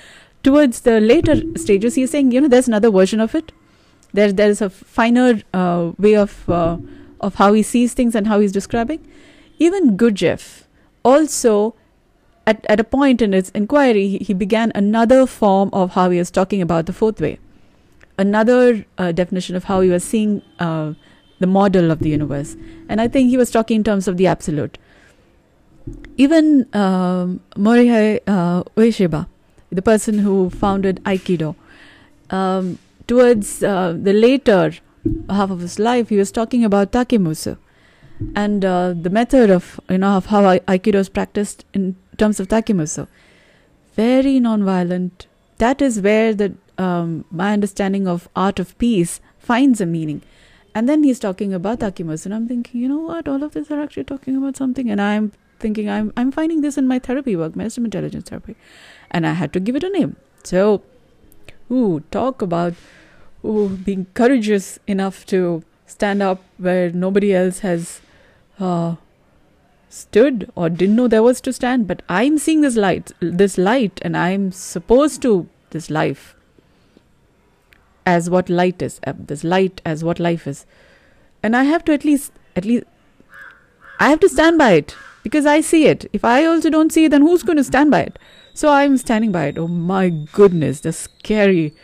towards 0.44 0.82
the 0.82 1.00
later 1.00 1.42
stages, 1.56 1.96
he's 1.96 2.12
saying, 2.12 2.30
you 2.30 2.40
know, 2.40 2.48
there's 2.48 2.68
another 2.68 2.90
version 2.90 3.18
of 3.18 3.34
it 3.34 3.50
there 4.12 4.32
there 4.32 4.50
is 4.50 4.60
a 4.60 4.70
finer 4.70 5.40
uh, 5.54 5.92
way 5.98 6.16
of 6.16 6.48
uh, 6.48 6.76
of 7.20 7.36
how 7.36 7.52
he 7.52 7.62
sees 7.62 7.94
things 7.94 8.14
and 8.14 8.26
how 8.26 8.40
he's 8.40 8.52
describing. 8.52 9.06
Even 9.58 9.96
Gurdjieff 9.96 10.64
also 11.04 11.74
at, 12.46 12.64
at 12.68 12.80
a 12.80 12.84
point 12.84 13.22
in 13.22 13.32
his 13.32 13.50
inquiry, 13.50 14.08
he, 14.08 14.18
he, 14.18 14.34
began 14.34 14.72
another 14.74 15.26
form 15.26 15.70
of 15.72 15.92
how 15.92 16.10
he 16.10 16.18
was 16.18 16.30
talking 16.30 16.62
about 16.62 16.86
the 16.86 16.92
fourth 16.92 17.20
way, 17.20 17.38
another 18.18 18.84
uh, 18.98 19.12
definition 19.12 19.56
of 19.56 19.64
how 19.64 19.80
he 19.80 19.90
was 19.90 20.02
seeing 20.02 20.42
uh, 20.58 20.94
the 21.38 21.46
model 21.46 21.90
of 21.90 22.00
the 22.00 22.08
universe. 22.08 22.56
And 22.88 23.00
I 23.00 23.08
think 23.08 23.30
he 23.30 23.36
was 23.36 23.50
talking 23.50 23.76
in 23.76 23.84
terms 23.84 24.08
of 24.08 24.16
the 24.16 24.26
absolute. 24.26 24.78
Even 26.16 26.68
um, 26.74 27.40
Morihei 27.56 28.20
uh, 28.26 28.64
Ueshiba, 28.76 29.26
the 29.70 29.82
person 29.82 30.18
who 30.18 30.50
founded 30.50 31.02
Aikido, 31.04 31.54
um, 32.30 32.78
towards 33.06 33.62
uh, 33.62 33.94
the 33.96 34.12
later 34.12 34.72
half 35.28 35.50
of 35.50 35.60
his 35.60 35.78
life, 35.78 36.08
he 36.08 36.16
was 36.16 36.30
talking 36.30 36.64
about 36.64 36.92
takemusu 36.92 37.56
and 38.34 38.64
uh, 38.64 38.92
the 38.92 39.10
method 39.10 39.50
of 39.50 39.80
you 39.88 39.98
know 39.98 40.16
of 40.16 40.26
how 40.26 40.42
aikido 40.42 40.96
is 40.96 41.08
practiced 41.08 41.64
in 41.72 41.96
terms 42.22 42.40
of 42.40 42.48
takemusu. 42.54 43.06
Very 43.96 44.38
non-violent. 44.48 45.26
That 45.58 45.82
is 45.82 46.00
where 46.00 46.34
the 46.42 46.52
um, 46.78 47.24
my 47.30 47.52
understanding 47.52 48.06
of 48.12 48.28
art 48.34 48.58
of 48.64 48.76
peace 48.78 49.20
finds 49.38 49.80
a 49.80 49.86
meaning. 49.86 50.22
And 50.74 50.88
then 50.88 51.02
he's 51.02 51.18
talking 51.18 51.52
about 51.52 51.80
takemusu, 51.80 52.26
and 52.26 52.34
I'm 52.34 52.46
thinking, 52.48 52.80
you 52.80 52.88
know 52.88 53.00
what? 53.10 53.28
All 53.32 53.42
of 53.42 53.52
this 53.54 53.70
are 53.70 53.80
actually 53.82 54.04
talking 54.04 54.36
about 54.36 54.56
something, 54.56 54.90
and 54.94 55.00
I'm 55.06 55.32
thinking 55.64 55.90
I'm 55.96 56.12
I'm 56.16 56.30
finding 56.36 56.62
this 56.66 56.78
in 56.82 56.86
my 56.92 56.98
therapy 57.08 57.36
work, 57.36 57.56
medicine 57.62 57.84
intelligence 57.90 58.30
therapy, 58.30 58.56
and 59.10 59.26
I 59.32 59.34
had 59.40 59.52
to 59.58 59.60
give 59.60 59.80
it 59.80 59.88
a 59.88 59.90
name. 59.96 60.16
So, 60.52 60.82
ooh, 61.70 62.00
talk 62.18 62.46
about 62.48 62.74
ooh, 63.44 63.68
being 63.90 64.06
courageous 64.22 64.78
enough 64.86 65.26
to 65.26 65.42
stand 65.86 66.22
up 66.22 66.42
where 66.68 66.90
nobody 66.90 67.34
else 67.34 67.60
has 67.60 68.00
uh, 68.58 68.94
stood 69.90 70.50
or 70.54 70.70
didn't 70.70 70.96
know 70.96 71.08
there 71.08 71.22
was 71.22 71.40
to 71.42 71.52
stand. 71.52 71.86
But 71.86 72.02
I'm 72.08 72.38
seeing 72.38 72.62
this 72.62 72.76
light, 72.76 73.12
this 73.20 73.58
light, 73.58 74.00
and 74.02 74.16
I'm 74.16 74.52
supposed 74.52 75.20
to 75.22 75.48
this 75.70 75.90
life 75.90 76.34
as 78.06 78.30
what 78.30 78.48
light 78.48 78.80
is, 78.80 79.00
uh, 79.06 79.12
this 79.18 79.44
light 79.44 79.82
as 79.84 80.02
what 80.02 80.18
life 80.18 80.46
is, 80.46 80.64
and 81.42 81.54
I 81.54 81.64
have 81.64 81.84
to 81.84 81.92
at 81.92 82.04
least, 82.04 82.32
at 82.56 82.64
least, 82.64 82.84
I 83.98 84.08
have 84.08 84.20
to 84.20 84.28
stand 84.28 84.58
by 84.58 84.72
it 84.72 84.96
because 85.22 85.44
I 85.44 85.60
see 85.60 85.84
it. 85.86 86.08
If 86.12 86.24
I 86.24 86.44
also 86.44 86.70
don't 86.70 86.92
see 86.92 87.04
it, 87.04 87.10
then 87.10 87.22
who's 87.22 87.42
going 87.42 87.58
to 87.58 87.64
stand 87.64 87.90
by 87.90 88.00
it? 88.00 88.18
So 88.54 88.70
I'm 88.70 88.96
standing 88.96 89.32
by 89.32 89.46
it. 89.46 89.58
Oh 89.58 89.68
my 89.68 90.08
goodness, 90.08 90.80
the 90.80 90.92
scary 90.92 91.74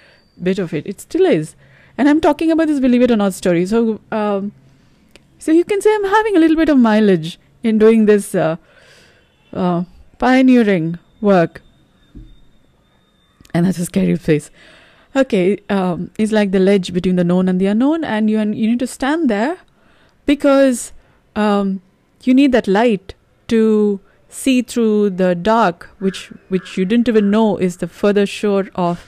bit 0.42 0.58
of 0.58 0.72
it. 0.72 0.86
It 0.86 1.00
still 1.00 1.26
is. 1.26 1.54
And 1.98 2.08
I'm 2.08 2.20
talking 2.20 2.50
about 2.50 2.68
this 2.68 2.80
believe 2.80 3.02
it 3.02 3.10
or 3.10 3.16
not 3.16 3.34
story. 3.34 3.66
So, 3.66 4.00
um, 4.10 4.52
so 5.38 5.52
you 5.52 5.64
can 5.64 5.80
say 5.80 5.94
I'm 5.94 6.04
having 6.04 6.36
a 6.36 6.40
little 6.40 6.56
bit 6.56 6.68
of 6.68 6.78
mileage 6.78 7.38
in 7.66 7.78
doing 7.78 8.06
this 8.06 8.35
uh, 8.35 8.56
uh, 9.52 9.85
pioneering 10.18 10.99
work. 11.20 11.62
And 13.54 13.66
that's 13.66 13.78
a 13.78 13.87
scary 13.87 14.16
face. 14.16 14.50
Okay, 15.14 15.58
um, 15.70 16.11
it's 16.18 16.32
like 16.32 16.50
the 16.50 16.58
ledge 16.58 16.92
between 16.92 17.16
the 17.16 17.25
known 17.25 17.49
and 17.49 17.58
the 17.61 17.66
unknown, 17.66 18.04
and 18.04 18.28
you 18.28 18.38
you 18.38 18.68
need 18.70 18.78
to 18.80 18.87
stand 18.87 19.30
there 19.30 19.56
because 20.26 20.92
um, 21.35 21.80
you 22.23 22.35
need 22.35 22.52
that 22.52 22.68
light 22.68 23.14
to 23.49 23.99
see 24.28 24.61
through 24.61 25.11
the 25.11 25.35
dark, 25.35 25.88
which 25.99 26.26
which 26.49 26.76
you 26.76 26.85
didn't 26.85 27.08
even 27.08 27.30
know 27.30 27.56
is 27.56 27.78
the 27.78 27.88
further 27.88 28.26
shore 28.26 28.68
of 28.75 29.06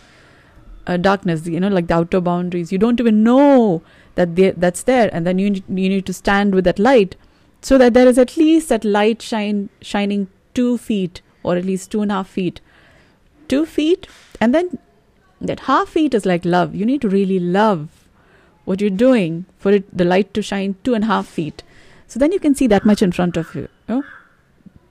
uh, 0.88 0.96
darkness 0.96 1.46
you 1.46 1.60
know 1.60 1.68
like 1.68 1.86
the 1.86 1.94
outer 1.94 2.20
boundaries 2.20 2.72
you 2.72 2.78
don't 2.78 2.98
even 2.98 3.22
know 3.22 3.82
that 4.14 4.34
they, 4.34 4.50
that's 4.52 4.82
there 4.84 5.10
and 5.12 5.26
then 5.26 5.38
you 5.38 5.62
you 5.68 5.88
need 5.88 6.06
to 6.06 6.12
stand 6.12 6.54
with 6.54 6.64
that 6.64 6.78
light 6.78 7.14
so 7.60 7.78
that 7.78 7.94
there 7.94 8.06
is 8.06 8.18
at 8.18 8.36
least 8.36 8.68
that 8.68 8.84
light 8.84 9.22
shine 9.22 9.68
shining 9.80 10.28
two 10.54 10.78
feet 10.78 11.20
or 11.42 11.56
at 11.56 11.64
least 11.64 11.90
two 11.90 12.02
and 12.02 12.10
a 12.10 12.16
half 12.16 12.28
feet. 12.28 12.60
Two 13.48 13.64
feet, 13.64 14.06
and 14.40 14.54
then 14.54 14.78
that 15.40 15.60
half 15.60 15.88
feet 15.88 16.14
is 16.14 16.26
like 16.26 16.44
love. 16.44 16.74
You 16.74 16.84
need 16.84 17.00
to 17.02 17.08
really 17.08 17.38
love 17.38 17.88
what 18.64 18.80
you're 18.80 18.90
doing 18.90 19.46
for 19.58 19.72
it, 19.72 19.96
the 19.96 20.04
light 20.04 20.34
to 20.34 20.42
shine 20.42 20.76
two 20.84 20.94
and 20.94 21.04
a 21.04 21.06
half 21.06 21.26
feet. 21.26 21.62
So 22.06 22.18
then 22.18 22.32
you 22.32 22.40
can 22.40 22.54
see 22.54 22.66
that 22.66 22.84
much 22.84 23.02
in 23.02 23.12
front 23.12 23.36
of 23.36 23.54
you. 23.54 23.68
you 23.88 23.94
know? 23.94 24.02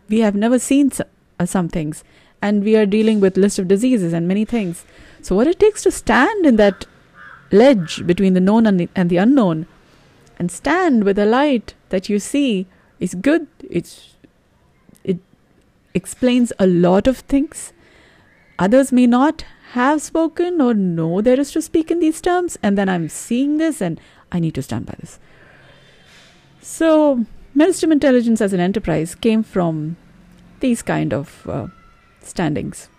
We 0.09 0.19
have 0.19 0.35
never 0.35 0.57
seen 0.57 0.91
uh, 1.39 1.45
some 1.45 1.69
things, 1.69 2.03
and 2.41 2.63
we 2.63 2.75
are 2.75 2.85
dealing 2.85 3.19
with 3.19 3.37
list 3.37 3.59
of 3.59 3.67
diseases 3.67 4.13
and 4.13 4.27
many 4.27 4.45
things. 4.45 4.85
So 5.21 5.35
what 5.35 5.47
it 5.47 5.59
takes 5.59 5.83
to 5.83 5.91
stand 5.91 6.45
in 6.45 6.55
that 6.55 6.85
ledge 7.51 8.05
between 8.05 8.33
the 8.33 8.39
known 8.39 8.65
and 8.65 8.79
the, 8.79 8.89
and 8.95 9.09
the 9.09 9.17
unknown, 9.17 9.67
and 10.37 10.51
stand 10.51 11.03
with 11.03 11.15
the 11.15 11.25
light 11.25 11.73
that 11.89 12.09
you 12.09 12.19
see 12.19 12.67
is 12.99 13.15
good. 13.15 13.47
It's 13.69 14.15
it 15.03 15.19
explains 15.93 16.53
a 16.59 16.67
lot 16.67 17.07
of 17.07 17.19
things. 17.19 17.73
Others 18.59 18.91
may 18.91 19.07
not 19.07 19.43
have 19.71 20.01
spoken 20.01 20.61
or 20.61 20.73
know 20.73 21.21
there 21.21 21.39
is 21.39 21.51
to 21.51 21.61
speak 21.61 21.91
in 21.91 21.99
these 21.99 22.21
terms, 22.21 22.57
and 22.63 22.77
then 22.77 22.89
I'm 22.89 23.09
seeing 23.09 23.57
this 23.57 23.81
and 23.81 23.99
I 24.31 24.39
need 24.39 24.55
to 24.55 24.63
stand 24.63 24.85
by 24.85 24.95
this. 24.99 25.19
So, 26.61 27.25
Maelstrom 27.53 27.91
Intelligence 27.91 28.41
as 28.41 28.53
an 28.53 28.59
enterprise 28.59 29.15
came 29.15 29.43
from 29.43 29.97
these 30.59 30.81
kind 30.81 31.13
of 31.13 31.47
uh, 31.47 31.67
standings. 32.21 32.89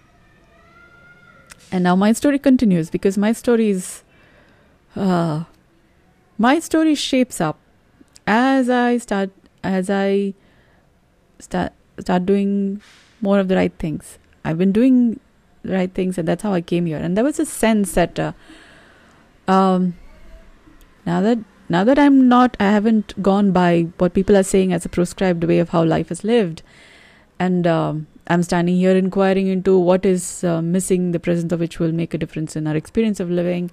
And 1.71 1.85
now 1.85 1.97
my 1.97 2.13
story 2.13 2.39
continues 2.39 2.91
because 2.91 3.19
my 3.19 3.33
story 3.33 3.71
is. 3.71 4.03
Uh, 4.97 5.45
my 6.39 6.59
story 6.61 6.95
shapes 6.95 7.41
up 7.41 7.59
as 8.27 8.71
I 8.71 8.99
start 8.99 9.31
as 9.65 9.91
I 9.91 10.35
start 11.41 11.73
start 11.99 12.27
doing 12.27 12.81
more 13.21 13.39
of 13.41 13.49
the 13.49 13.57
right 13.57 13.73
things. 13.79 14.19
I've 14.45 14.59
been 14.59 14.73
doing 14.73 15.21
the 15.63 15.73
right 15.73 15.93
things, 15.93 16.17
and 16.17 16.27
that's 16.27 16.43
how 16.43 16.55
I 16.55 16.61
came 16.61 16.87
here. 16.87 16.99
And 16.99 17.17
there 17.17 17.25
was 17.25 17.41
a 17.41 17.47
sense 17.47 17.93
that 17.93 18.19
uh, 18.19 18.33
um, 19.49 19.97
now 21.05 21.21
that 21.21 21.39
now 21.69 21.85
that 21.85 21.99
I'm 21.99 22.29
not, 22.29 22.57
I 22.61 22.71
haven't 22.71 23.21
gone 23.23 23.51
by 23.53 23.89
what 23.99 24.15
people 24.15 24.37
are 24.37 24.45
saying 24.45 24.73
as 24.73 24.87
a 24.87 24.89
prescribed 24.89 25.45
way 25.45 25.59
of 25.59 25.71
how 25.71 25.85
life 25.85 26.13
is 26.13 26.23
lived, 26.23 26.63
and 27.39 27.67
um, 27.67 28.07
I'm 28.29 28.43
standing 28.43 28.77
here 28.77 28.97
inquiring 28.97 29.49
into 29.49 29.79
what 29.79 30.07
is 30.07 30.45
uh, 30.45 30.63
missing, 30.63 31.11
the 31.11 31.21
presence 31.21 31.53
of 31.53 31.61
which 31.61 31.79
will 31.79 31.93
make 31.93 32.15
a 32.15 32.19
difference 32.19 32.55
in 32.57 32.67
our 32.67 32.77
experience 32.77 33.21
of 33.21 33.31
living, 33.31 33.71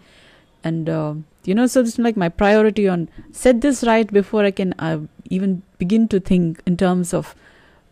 and 0.63 0.89
uh, 0.89 1.13
you 1.47 1.55
know, 1.55 1.67
so 1.67 1.81
it's 1.81 1.97
like 1.97 2.17
my 2.17 2.29
priority 2.29 2.87
on 2.87 3.09
set 3.31 3.61
this 3.61 3.83
right 3.83 4.11
before 4.11 4.45
I 4.45 4.51
can 4.51 4.73
uh, 4.79 4.99
even 5.29 5.61
begin 5.77 6.07
to 6.09 6.19
think 6.19 6.61
in 6.65 6.77
terms 6.77 7.13
of 7.13 7.35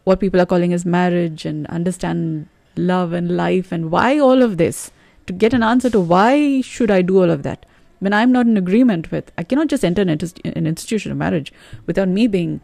what 0.04 0.20
people 0.20 0.42
are 0.42 0.46
calling 0.46 0.74
as 0.74 0.86
marriage 0.86 1.46
and 1.46 1.68
understand 1.68 2.48
love 2.76 3.14
and 3.14 3.38
life 3.38 3.72
and 3.72 3.92
why 3.92 4.20
all 4.20 4.42
of 4.42 4.58
this 4.58 4.92
to 5.28 5.34
get 5.34 5.54
an 5.54 5.64
answer 5.64 5.90
to 5.90 6.00
why 6.00 6.62
should 6.62 6.92
I 6.92 7.02
do 7.02 7.22
all 7.22 7.30
of 7.30 7.44
that 7.44 7.66
when 8.04 8.12
I'm 8.12 8.34
not 8.34 8.46
in 8.46 8.58
agreement 8.58 9.12
with, 9.12 9.32
I 9.38 9.44
cannot 9.44 9.68
just 9.68 9.86
enter 9.86 10.02
an, 10.02 10.10
an 10.10 10.68
institution 10.68 11.14
of 11.14 11.18
marriage 11.18 11.54
without 11.86 12.10
me 12.10 12.28
being 12.28 12.60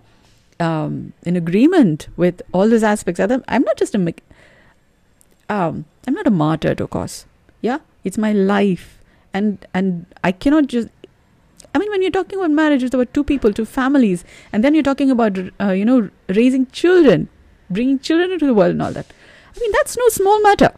um, 0.59 1.13
in 1.23 1.37
agreement 1.37 2.09
with 2.17 2.41
all 2.51 2.67
these 2.67 2.83
aspects. 2.83 3.21
I'm 3.21 3.63
not 3.63 3.77
just 3.77 3.95
a, 3.95 4.13
um, 5.47 5.85
I'm 6.05 6.13
not 6.13 6.27
a 6.27 6.31
martyr 6.31 6.75
to 6.75 6.87
cause. 6.87 7.25
Yeah, 7.61 7.79
it's 8.03 8.17
my 8.17 8.33
life, 8.33 8.98
and 9.33 9.65
and 9.73 10.05
I 10.23 10.31
cannot 10.31 10.67
just. 10.67 10.89
I 11.75 11.77
mean, 11.77 11.91
when 11.91 12.01
you're 12.01 12.11
talking 12.11 12.39
about 12.39 12.51
marriage, 12.51 12.81
it's 12.83 12.95
about 12.95 13.13
two 13.13 13.23
people, 13.23 13.53
two 13.53 13.65
families, 13.65 14.23
and 14.51 14.63
then 14.63 14.73
you're 14.73 14.83
talking 14.83 15.11
about 15.11 15.37
uh, 15.61 15.71
you 15.71 15.85
know 15.85 16.09
raising 16.27 16.65
children, 16.67 17.29
bringing 17.69 17.99
children 17.99 18.31
into 18.31 18.45
the 18.45 18.53
world, 18.53 18.71
and 18.71 18.81
all 18.81 18.91
that. 18.91 19.05
I 19.55 19.59
mean, 19.59 19.71
that's 19.73 19.97
no 19.97 20.09
small 20.09 20.41
matter. 20.41 20.73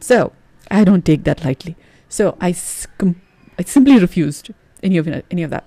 So 0.00 0.32
I 0.70 0.84
don't 0.84 1.04
take 1.04 1.24
that 1.24 1.44
lightly. 1.44 1.76
So 2.08 2.36
I 2.40 2.54
I 3.58 3.62
simply 3.64 3.98
refused 3.98 4.50
any 4.82 4.96
of 4.98 5.08
any 5.08 5.42
of 5.42 5.50
that. 5.50 5.64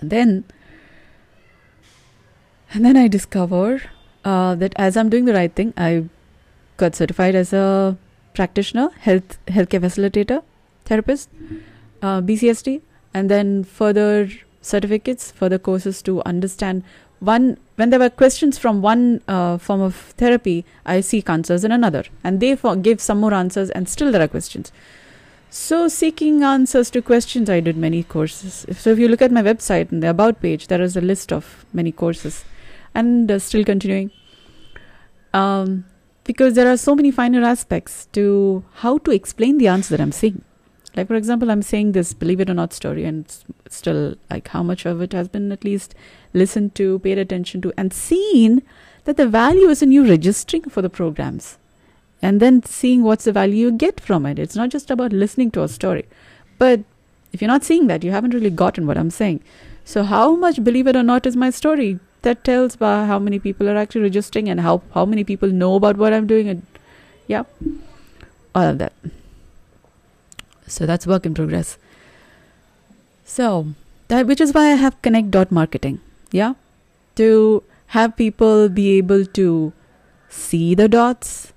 And 0.00 0.10
then, 0.10 0.44
and 2.72 2.84
then 2.84 2.96
I 2.96 3.08
discover 3.08 3.82
uh, 4.24 4.54
that 4.56 4.72
as 4.76 4.96
I'm 4.96 5.08
doing 5.08 5.24
the 5.24 5.34
right 5.34 5.54
thing, 5.54 5.72
I 5.76 6.04
got 6.76 6.94
certified 6.94 7.34
as 7.34 7.52
a 7.52 7.96
practitioner, 8.34 8.90
health 8.98 9.38
healthcare 9.46 9.80
facilitator, 9.80 10.42
therapist, 10.84 11.28
uh, 12.02 12.20
BCST, 12.20 12.80
and 13.12 13.30
then 13.30 13.64
further 13.64 14.28
certificates, 14.60 15.30
further 15.30 15.58
courses 15.58 16.02
to 16.02 16.22
understand 16.24 16.82
one 17.20 17.58
when 17.76 17.90
there 17.90 17.98
were 17.98 18.10
questions 18.10 18.58
from 18.58 18.82
one 18.82 19.20
uh, 19.26 19.58
form 19.58 19.80
of 19.80 19.94
therapy, 20.16 20.64
I 20.86 21.00
seek 21.00 21.28
answers 21.28 21.64
in 21.64 21.72
another, 21.72 22.04
and 22.22 22.38
they 22.38 22.56
give 22.82 23.00
some 23.00 23.18
more 23.18 23.34
answers, 23.34 23.70
and 23.70 23.88
still 23.88 24.12
there 24.12 24.22
are 24.22 24.28
questions. 24.28 24.70
So, 25.50 25.88
seeking 25.88 26.42
answers 26.42 26.90
to 26.90 27.02
questions, 27.02 27.48
I 27.48 27.60
did 27.60 27.76
many 27.76 28.02
courses. 28.02 28.66
So, 28.76 28.90
if 28.90 28.98
you 28.98 29.08
look 29.08 29.22
at 29.22 29.32
my 29.32 29.42
website 29.42 29.90
in 29.92 30.00
the 30.00 30.10
About 30.10 30.40
page, 30.40 30.68
there 30.68 30.82
is 30.82 30.96
a 30.96 31.00
list 31.00 31.32
of 31.32 31.64
many 31.72 31.92
courses 31.92 32.44
and 32.94 33.30
uh, 33.30 33.38
still 33.38 33.64
continuing. 33.64 34.10
Um, 35.32 35.84
because 36.24 36.54
there 36.54 36.70
are 36.70 36.76
so 36.76 36.94
many 36.94 37.10
finer 37.10 37.42
aspects 37.42 38.06
to 38.12 38.64
how 38.74 38.98
to 38.98 39.10
explain 39.10 39.58
the 39.58 39.68
answer 39.68 39.96
that 39.96 40.02
I'm 40.02 40.12
seeing. 40.12 40.42
Like, 40.96 41.08
for 41.08 41.16
example, 41.16 41.50
I'm 41.50 41.62
saying 41.62 41.92
this 41.92 42.12
believe 42.14 42.40
it 42.40 42.50
or 42.50 42.54
not 42.54 42.72
story, 42.72 43.04
and 43.04 43.24
still, 43.68 44.14
like, 44.30 44.48
how 44.48 44.62
much 44.62 44.86
of 44.86 45.00
it 45.00 45.12
has 45.12 45.28
been 45.28 45.50
at 45.50 45.64
least 45.64 45.94
listened 46.32 46.74
to, 46.76 47.00
paid 47.00 47.18
attention 47.18 47.60
to, 47.62 47.72
and 47.76 47.92
seen 47.92 48.62
that 49.04 49.16
the 49.16 49.26
value 49.26 49.68
is 49.68 49.82
in 49.82 49.92
you 49.92 50.08
registering 50.08 50.62
for 50.64 50.82
the 50.82 50.90
programs 50.90 51.58
and 52.24 52.40
then 52.40 52.62
seeing 52.62 53.02
what's 53.02 53.24
the 53.24 53.32
value 53.32 53.66
you 53.66 53.72
get 53.72 54.00
from 54.00 54.24
it. 54.24 54.38
It's 54.38 54.56
not 54.56 54.70
just 54.70 54.90
about 54.90 55.12
listening 55.12 55.50
to 55.52 55.62
a 55.62 55.68
story. 55.68 56.06
But 56.58 56.80
if 57.32 57.42
you're 57.42 57.50
not 57.50 57.64
seeing 57.64 57.86
that, 57.88 58.02
you 58.02 58.12
haven't 58.12 58.32
really 58.32 58.50
gotten 58.50 58.86
what 58.86 58.96
I'm 58.96 59.10
saying. 59.10 59.40
So, 59.84 60.04
how 60.04 60.34
much, 60.34 60.64
believe 60.64 60.86
it 60.86 60.96
or 60.96 61.02
not, 61.02 61.26
is 61.26 61.36
my 61.36 61.50
story? 61.50 61.98
That 62.22 62.42
tells 62.42 62.76
about 62.76 63.06
how 63.06 63.18
many 63.18 63.38
people 63.38 63.68
are 63.68 63.76
actually 63.76 64.02
registering 64.02 64.48
and 64.48 64.60
how, 64.60 64.80
how 64.94 65.04
many 65.04 65.24
people 65.24 65.50
know 65.50 65.74
about 65.74 65.98
what 65.98 66.14
I'm 66.14 66.26
doing. 66.26 66.48
And 66.48 66.62
yeah, 67.26 67.42
all 68.54 68.68
of 68.70 68.78
that. 68.78 68.94
So, 70.74 70.86
that's 70.86 71.06
work 71.06 71.26
in 71.26 71.34
progress. 71.34 71.78
So, 73.24 73.48
that 74.08 74.26
which 74.26 74.40
is 74.40 74.52
why 74.52 74.66
I 74.72 74.74
have 74.84 75.00
connect 75.02 75.30
dot 75.30 75.50
marketing. 75.50 76.00
Yeah, 76.30 76.54
to 77.16 77.62
have 77.88 78.16
people 78.16 78.68
be 78.68 78.98
able 78.98 79.24
to 79.24 79.72
see 80.28 80.74
the 80.74 80.88
dots 80.88 81.52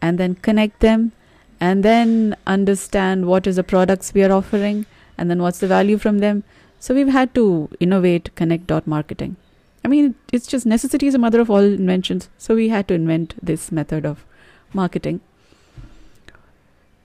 and 0.00 0.18
then 0.18 0.34
connect 0.36 0.80
them 0.80 1.12
and 1.58 1.84
then 1.84 2.36
understand 2.46 3.26
what 3.26 3.46
is 3.46 3.56
the 3.56 3.64
products 3.64 4.14
we 4.14 4.22
are 4.22 4.32
offering 4.32 4.86
and 5.18 5.30
then 5.30 5.42
what's 5.42 5.58
the 5.58 5.66
value 5.66 5.98
from 5.98 6.18
them 6.18 6.42
so 6.78 6.94
we've 6.94 7.14
had 7.18 7.34
to 7.34 7.68
innovate 7.80 8.34
connect 8.34 8.66
dot 8.66 8.86
marketing 8.86 9.36
i 9.84 9.88
mean 9.88 10.14
it's 10.32 10.46
just 10.46 10.64
necessity 10.74 11.06
is 11.06 11.14
a 11.14 11.24
mother 11.24 11.40
of 11.40 11.50
all 11.50 11.72
inventions 11.80 12.28
so 12.38 12.54
we 12.54 12.68
had 12.68 12.88
to 12.88 12.94
invent 12.94 13.34
this 13.42 13.70
method 13.70 14.06
of 14.06 14.24
marketing 14.72 15.20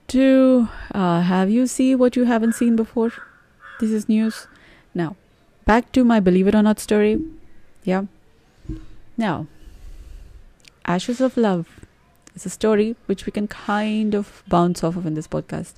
to 0.08 0.68
uh, 0.92 1.20
have 1.20 1.50
you 1.50 1.66
see 1.66 1.94
what 1.94 2.16
you 2.16 2.24
haven't 2.24 2.52
seen 2.52 2.76
before 2.76 3.12
this 3.80 3.90
is 3.90 4.08
news 4.08 4.46
now 4.94 5.16
back 5.64 5.90
to 5.92 6.04
my 6.04 6.20
believe 6.20 6.46
it 6.46 6.54
or 6.54 6.62
not 6.62 6.78
story 6.78 7.18
yeah 7.84 8.04
now 9.16 9.46
ashes 10.86 11.20
of 11.20 11.36
love 11.36 11.86
it's 12.36 12.44
a 12.44 12.50
story 12.50 12.94
which 13.06 13.24
we 13.24 13.32
can 13.32 13.48
kind 13.48 14.14
of 14.14 14.42
bounce 14.46 14.84
off 14.84 14.94
of 14.94 15.06
in 15.06 15.14
this 15.14 15.26
podcast. 15.26 15.72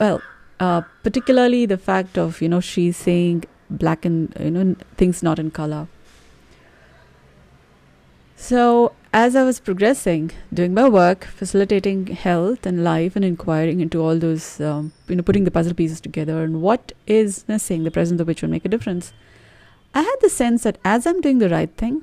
Well, 0.00 0.20
uh, 0.58 0.80
particularly 1.04 1.64
the 1.64 1.78
fact 1.78 2.18
of 2.18 2.42
you 2.42 2.48
know 2.48 2.58
she's 2.58 2.96
saying 2.96 3.44
black 3.70 4.04
and 4.04 4.36
you 4.40 4.50
know 4.50 4.74
things 4.96 5.22
not 5.22 5.38
in 5.38 5.52
color. 5.52 5.86
So 8.34 8.92
as 9.16 9.36
I 9.36 9.44
was 9.44 9.60
progressing, 9.60 10.32
doing 10.52 10.74
my 10.74 10.88
work, 10.88 11.24
facilitating 11.24 12.08
health 12.08 12.66
and 12.66 12.82
life, 12.82 13.14
and 13.14 13.24
inquiring 13.24 13.78
into 13.80 14.02
all 14.02 14.18
those, 14.18 14.60
um, 14.60 14.92
you 15.08 15.14
know, 15.14 15.22
putting 15.22 15.44
the 15.44 15.52
puzzle 15.52 15.72
pieces 15.72 16.00
together 16.00 16.42
and 16.42 16.60
what 16.60 16.90
is 17.06 17.44
missing, 17.46 17.84
the 17.84 17.92
presence 17.92 18.20
of 18.20 18.26
which 18.26 18.42
will 18.42 18.50
make 18.50 18.64
a 18.64 18.68
difference, 18.68 19.12
I 19.94 20.02
had 20.02 20.16
the 20.20 20.28
sense 20.28 20.64
that 20.64 20.78
as 20.84 21.06
I'm 21.06 21.20
doing 21.20 21.38
the 21.38 21.48
right 21.48 21.70
thing, 21.76 22.02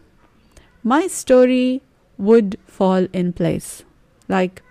my 0.86 1.08
story 1.08 1.82
would 2.18 2.58
fall 2.66 3.08
in 3.12 3.34
place. 3.34 3.84
Like 4.30 4.64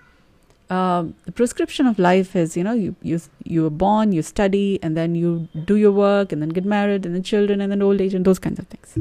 um, 0.70 1.14
the 1.26 1.32
prescription 1.32 1.86
of 1.86 1.98
life 1.98 2.34
is, 2.34 2.56
you 2.56 2.64
know, 2.64 2.72
you 2.72 2.96
you 3.02 3.20
you 3.44 3.66
are 3.66 3.76
born, 3.84 4.12
you 4.12 4.22
study, 4.22 4.78
and 4.82 4.96
then 4.96 5.14
you 5.14 5.48
do 5.66 5.76
your 5.76 5.92
work, 5.92 6.32
and 6.32 6.40
then 6.40 6.48
get 6.48 6.64
married, 6.64 7.04
and 7.04 7.14
then 7.14 7.22
children, 7.22 7.60
and 7.60 7.70
then 7.70 7.82
old 7.82 8.00
age, 8.00 8.14
and 8.14 8.24
those 8.24 8.38
kinds 8.38 8.58
of 8.58 8.66
things. 8.68 8.96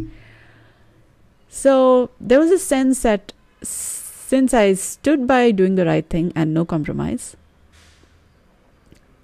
So 1.49 2.11
there 2.21 2.39
was 2.39 2.51
a 2.51 2.59
sense 2.59 3.01
that 3.01 3.33
since 3.61 4.53
I 4.53 4.73
stood 4.73 5.27
by 5.27 5.51
doing 5.51 5.75
the 5.75 5.85
right 5.85 6.07
thing 6.07 6.31
and 6.35 6.53
no 6.53 6.63
compromise, 6.63 7.35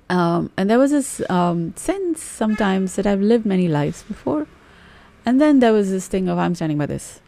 um, 0.09 0.51
and 0.57 0.69
there 0.69 0.79
was 0.79 0.91
this 0.91 1.21
um, 1.29 1.75
sense 1.75 2.21
sometimes 2.21 2.95
that 2.95 3.07
I've 3.07 3.21
lived 3.21 3.45
many 3.45 3.67
lives 3.67 4.03
before, 4.03 4.47
and 5.25 5.39
then 5.39 5.59
there 5.59 5.73
was 5.73 5.91
this 5.91 6.07
thing 6.07 6.27
of 6.27 6.37
I'm 6.37 6.55
standing 6.55 6.77
by 6.77 6.87
this. 6.87 7.21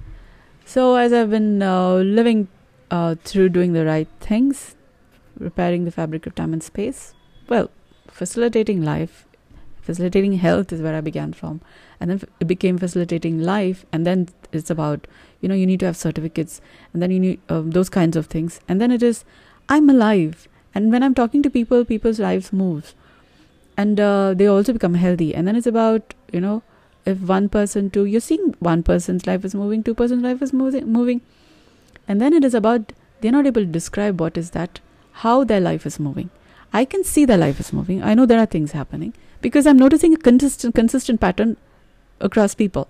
So, 0.66 0.96
as 0.96 1.14
I've 1.14 1.30
been 1.30 1.62
uh, 1.62 1.96
living 1.96 2.50
uh, 2.92 3.16
through 3.24 3.50
doing 3.50 3.74
the 3.74 3.86
right 3.86 4.08
things, 4.20 4.76
repairing 5.40 5.86
the 5.86 5.92
fabric 5.92 6.26
of 6.28 6.36
time 6.36 6.54
and 6.54 6.62
space, 6.62 7.14
well, 7.48 7.70
facilitating 8.10 8.84
life, 8.84 9.26
facilitating 9.82 10.34
health 10.34 10.74
is 10.74 10.82
where 10.82 10.96
I 10.96 11.02
began 11.02 11.34
from. 11.34 11.62
And 12.00 12.12
then 12.12 12.22
it 12.40 12.46
became 12.46 12.78
facilitating 12.78 13.42
life. 13.42 13.86
And 13.92 14.06
then 14.06 14.28
it's 14.58 14.70
about, 14.70 15.08
you 15.40 15.48
know, 15.48 15.56
you 15.56 15.66
need 15.66 15.80
to 15.80 15.86
have 15.86 15.96
certificates 15.96 16.60
and 16.94 17.02
then 17.02 17.12
you 17.12 17.20
need 17.20 17.40
uh, 17.48 17.62
those 17.64 17.90
kinds 17.90 18.18
of 18.18 18.26
things. 18.28 18.60
And 18.68 18.82
then 18.82 18.92
it 18.92 19.02
is, 19.02 19.24
I'm 19.70 19.90
alive. 19.90 20.48
And 20.76 20.92
when 20.92 21.04
I'm 21.04 21.14
talking 21.14 21.42
to 21.44 21.50
people, 21.50 21.86
people's 21.86 22.20
lives 22.20 22.52
move. 22.52 22.94
And 23.78 24.00
uh, 24.00 24.34
they 24.34 24.48
also 24.48 24.74
become 24.74 24.96
healthy. 24.96 25.34
And 25.34 25.48
then 25.48 25.56
it's 25.56 25.68
about, 25.68 26.14
you 26.34 26.42
know, 26.42 26.64
if 27.12 27.20
one 27.32 27.48
person 27.56 27.90
to 27.96 28.04
you're 28.14 28.26
seeing 28.28 28.48
one 28.68 28.84
person's 28.88 29.26
life 29.28 29.46
is 29.50 29.56
moving 29.60 29.84
two 29.84 29.94
person's 30.00 30.24
life 30.30 30.42
is 30.48 30.52
moving 30.62 30.90
moving 30.96 31.22
and 32.08 32.24
then 32.24 32.34
it 32.40 32.48
is 32.48 32.58
about 32.60 32.92
they're 33.22 33.38
not 33.38 33.48
able 33.52 33.68
to 33.68 33.78
describe 33.78 34.20
what 34.24 34.40
is 34.42 34.52
that 34.58 34.82
how 35.24 35.36
their 35.52 35.64
life 35.68 35.86
is 35.92 36.00
moving 36.08 36.30
i 36.82 36.84
can 36.96 37.06
see 37.12 37.24
their 37.30 37.44
life 37.44 37.62
is 37.64 37.72
moving 37.80 38.04
i 38.04 38.14
know 38.14 38.26
there 38.32 38.44
are 38.46 38.52
things 38.56 38.76
happening 38.80 39.14
because 39.48 39.72
i'm 39.72 39.82
noticing 39.86 40.14
a 40.18 40.24
consistent 40.28 40.76
consistent 40.82 41.22
pattern 41.26 41.56
across 42.30 42.56
people 42.64 42.88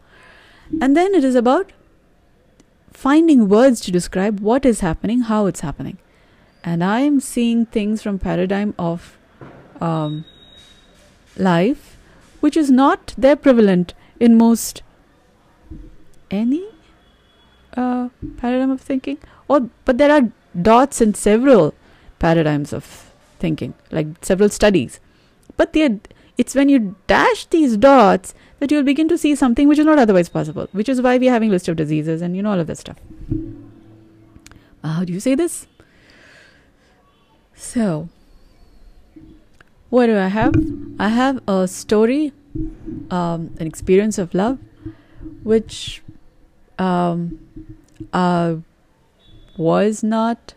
and 0.81 0.95
then 0.95 1.13
it 1.15 1.23
is 1.23 1.35
about 1.35 1.71
finding 2.91 3.47
words 3.47 3.79
to 3.81 3.91
describe 3.91 4.39
what 4.39 4.65
is 4.65 4.79
happening 4.79 5.21
how 5.21 5.45
it's 5.45 5.61
happening. 5.61 5.97
And 6.63 6.83
i 6.83 6.99
am 7.01 7.19
seeing 7.19 7.65
things 7.65 8.01
from 8.01 8.19
paradigm 8.19 8.73
of 8.77 9.17
um, 9.79 10.25
life 11.37 11.97
which 12.39 12.57
is 12.57 12.69
not 12.69 13.13
there 13.17 13.35
prevalent 13.35 13.93
in 14.19 14.37
most 14.37 14.81
any 16.29 16.65
uh, 17.75 18.09
paradigm 18.37 18.71
of 18.71 18.81
thinking. 18.81 19.17
Or 19.47 19.69
but 19.85 19.97
there 19.97 20.11
are 20.11 20.31
dots 20.61 21.01
in 21.01 21.13
several 21.13 21.73
paradigms 22.19 22.73
of 22.73 23.11
thinking 23.39 23.73
like 23.91 24.07
several 24.21 24.49
studies. 24.49 24.99
But 25.55 25.75
it's 26.37 26.55
when 26.55 26.69
you 26.69 26.95
dash 27.07 27.45
these 27.45 27.77
dots 27.77 28.33
that 28.59 28.71
you'll 28.71 28.83
begin 28.83 29.07
to 29.07 29.17
see 29.17 29.35
something 29.35 29.67
which 29.67 29.79
is 29.79 29.85
not 29.85 29.99
otherwise 29.99 30.29
possible 30.29 30.67
which 30.71 30.89
is 30.89 31.01
why 31.01 31.17
we're 31.17 31.31
having 31.31 31.49
list 31.49 31.67
of 31.67 31.75
diseases 31.75 32.21
and 32.21 32.35
you 32.35 32.43
know 32.43 32.51
all 32.51 32.59
of 32.59 32.67
that 32.67 32.77
stuff 32.77 32.97
uh, 34.83 34.87
how 34.87 35.03
do 35.03 35.13
you 35.13 35.19
say 35.19 35.35
this 35.35 35.67
so 37.55 38.09
what 39.89 40.07
do 40.07 40.17
i 40.17 40.27
have 40.27 40.53
i 40.99 41.09
have 41.09 41.41
a 41.47 41.67
story 41.67 42.33
um, 43.11 43.55
an 43.59 43.67
experience 43.67 44.17
of 44.17 44.33
love, 44.33 44.59
which 45.43 46.01
um, 46.79 47.39
uh, 48.13 48.55
was 49.57 50.03
not 50.03 50.53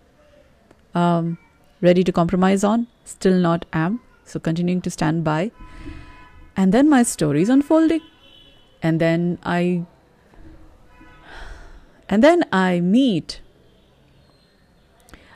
um, 0.94 1.38
ready 1.80 2.04
to 2.04 2.12
compromise 2.12 2.64
on, 2.64 2.86
still 3.04 3.38
not 3.38 3.64
am. 3.72 4.00
So 4.24 4.38
continuing 4.38 4.80
to 4.82 4.90
stand 4.90 5.24
by. 5.24 5.50
And 6.60 6.74
then 6.74 6.90
my 6.90 7.02
story 7.04 7.40
is 7.40 7.48
unfolding. 7.48 8.02
And 8.82 9.00
then 9.00 9.38
I 9.42 9.86
and 12.06 12.22
then 12.22 12.44
I 12.52 12.80
meet. 12.80 13.40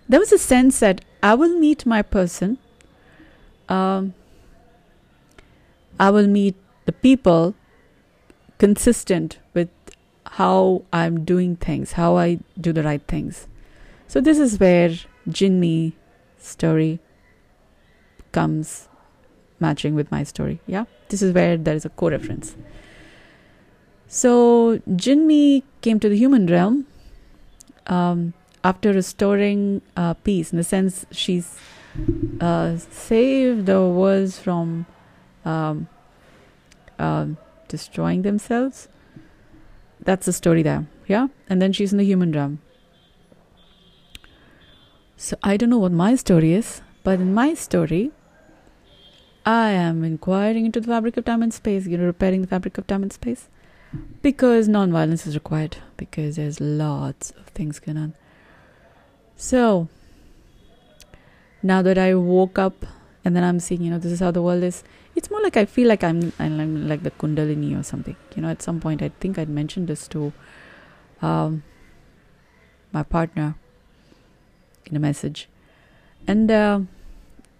There 0.06 0.20
was 0.20 0.32
a 0.32 0.38
sense 0.38 0.80
that 0.80 1.02
I 1.22 1.32
will 1.32 1.58
meet 1.58 1.86
my 1.86 2.02
person. 2.02 2.58
Um, 3.70 4.12
I 5.98 6.10
will 6.10 6.26
meet 6.26 6.56
the 6.84 6.92
people 6.92 7.54
consistent 8.58 9.38
with 9.54 9.70
how 10.32 10.82
I'm 10.92 11.24
doing 11.24 11.56
things, 11.56 11.92
how 11.92 12.18
I 12.18 12.40
do 12.60 12.70
the 12.70 12.82
right 12.82 13.06
things. 13.08 13.48
So 14.08 14.20
this 14.20 14.38
is 14.38 14.60
where 14.60 14.90
Jinmi 15.26 15.94
story 16.36 16.98
comes 18.32 18.90
matching 19.58 19.94
with 19.94 20.10
my 20.10 20.22
story. 20.22 20.60
Yeah, 20.66 20.84
this 21.08 21.22
is 21.22 21.32
where 21.32 21.56
there 21.56 21.74
is 21.74 21.84
a 21.84 21.90
co-reference. 21.90 22.56
So 24.08 24.78
Jinmi 24.88 25.62
came 25.80 25.98
to 26.00 26.08
the 26.08 26.16
human 26.16 26.46
realm 26.46 26.86
um, 27.86 28.32
after 28.62 28.92
restoring 28.92 29.82
uh, 29.96 30.14
peace, 30.14 30.52
in 30.52 30.58
the 30.58 30.64
sense 30.64 31.04
she's 31.10 31.58
uh, 32.40 32.76
saved 32.76 33.66
the 33.66 33.82
world 33.82 34.32
from 34.32 34.86
um, 35.44 35.88
uh, 36.98 37.26
destroying 37.68 38.22
themselves. 38.22 38.88
That's 40.00 40.26
the 40.26 40.32
story 40.32 40.62
there. 40.62 40.86
Yeah. 41.06 41.28
And 41.48 41.60
then 41.60 41.72
she's 41.72 41.92
in 41.92 41.98
the 41.98 42.04
human 42.04 42.32
realm. 42.32 42.60
So 45.16 45.36
I 45.42 45.56
don't 45.56 45.70
know 45.70 45.78
what 45.78 45.92
my 45.92 46.16
story 46.16 46.52
is, 46.52 46.82
but 47.02 47.20
in 47.20 47.32
my 47.34 47.54
story, 47.54 48.10
I 49.46 49.70
am 49.70 50.04
inquiring 50.04 50.66
into 50.66 50.80
the 50.80 50.88
fabric 50.88 51.16
of 51.16 51.24
time 51.24 51.42
and 51.42 51.52
space, 51.52 51.86
you 51.86 51.98
know, 51.98 52.06
repairing 52.06 52.40
the 52.40 52.46
fabric 52.46 52.78
of 52.78 52.86
time 52.86 53.02
and 53.02 53.12
space. 53.12 53.48
Because 54.22 54.66
non-violence 54.66 55.26
is 55.26 55.34
required, 55.34 55.76
because 55.96 56.36
there's 56.36 56.60
lots 56.60 57.30
of 57.32 57.46
things 57.48 57.78
going 57.78 57.98
on. 57.98 58.14
So 59.36 59.88
now 61.62 61.82
that 61.82 61.98
I 61.98 62.14
woke 62.14 62.58
up 62.58 62.86
and 63.24 63.36
then 63.36 63.44
I'm 63.44 63.60
seeing, 63.60 63.82
you 63.82 63.90
know, 63.90 63.98
this 63.98 64.12
is 64.12 64.20
how 64.20 64.30
the 64.30 64.42
world 64.42 64.62
is, 64.62 64.82
it's 65.14 65.30
more 65.30 65.40
like 65.42 65.56
I 65.56 65.64
feel 65.64 65.88
like 65.88 66.02
I'm, 66.02 66.32
I'm 66.38 66.88
like 66.88 67.04
the 67.04 67.12
Kundalini 67.12 67.78
or 67.78 67.82
something. 67.82 68.16
You 68.34 68.42
know, 68.42 68.48
at 68.48 68.62
some 68.62 68.80
point, 68.80 69.00
I 69.00 69.10
think 69.20 69.38
I'd 69.38 69.48
mentioned 69.48 69.86
this 69.88 70.08
to 70.08 70.32
um, 71.22 71.62
my 72.92 73.02
partner 73.02 73.54
in 74.86 74.96
a 74.96 75.00
message, 75.00 75.48
and 76.26 76.50
uh, 76.50 76.80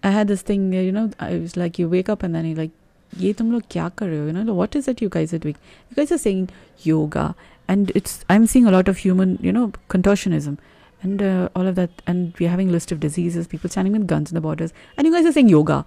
I 0.05 0.11
had 0.11 0.27
this 0.27 0.41
thing. 0.41 0.71
You 0.73 0.91
know, 0.91 1.09
I 1.19 1.37
was 1.37 1.57
like, 1.57 1.79
you 1.79 1.89
wake 1.89 2.09
up 2.15 2.23
and 2.23 2.35
then 2.35 2.45
you're 2.45 2.57
like, 2.57 2.71
"Ye 3.17 3.33
kya 3.33 3.89
kar 3.95 4.07
rahe 4.07 4.21
ho?" 4.21 4.27
You 4.27 4.45
know, 4.51 4.53
what 4.61 4.79
is 4.81 4.87
it 4.93 5.01
you 5.01 5.09
guys 5.17 5.33
are 5.33 5.41
doing? 5.49 5.59
You 5.89 5.99
guys 5.99 6.15
are 6.17 6.21
saying 6.29 6.49
yoga, 6.83 7.27
and 7.67 7.91
it's 8.01 8.15
I'm 8.29 8.47
seeing 8.55 8.71
a 8.73 8.75
lot 8.77 8.93
of 8.95 9.03
human, 9.09 9.37
you 9.49 9.51
know, 9.59 9.67
contortionism. 9.89 10.57
And 11.03 11.21
uh, 11.21 11.49
all 11.55 11.67
of 11.67 11.75
that, 11.75 12.01
and 12.07 12.33
we're 12.39 12.49
having 12.49 12.69
a 12.69 12.71
list 12.71 12.91
of 12.91 12.99
diseases, 12.99 13.47
people 13.47 13.69
standing 13.69 13.93
with 13.93 14.07
guns 14.07 14.31
in 14.31 14.35
the 14.35 14.41
borders, 14.41 14.73
and 14.97 15.05
you 15.05 15.13
guys 15.13 15.25
are 15.25 15.31
saying 15.31 15.49
yoga 15.49 15.85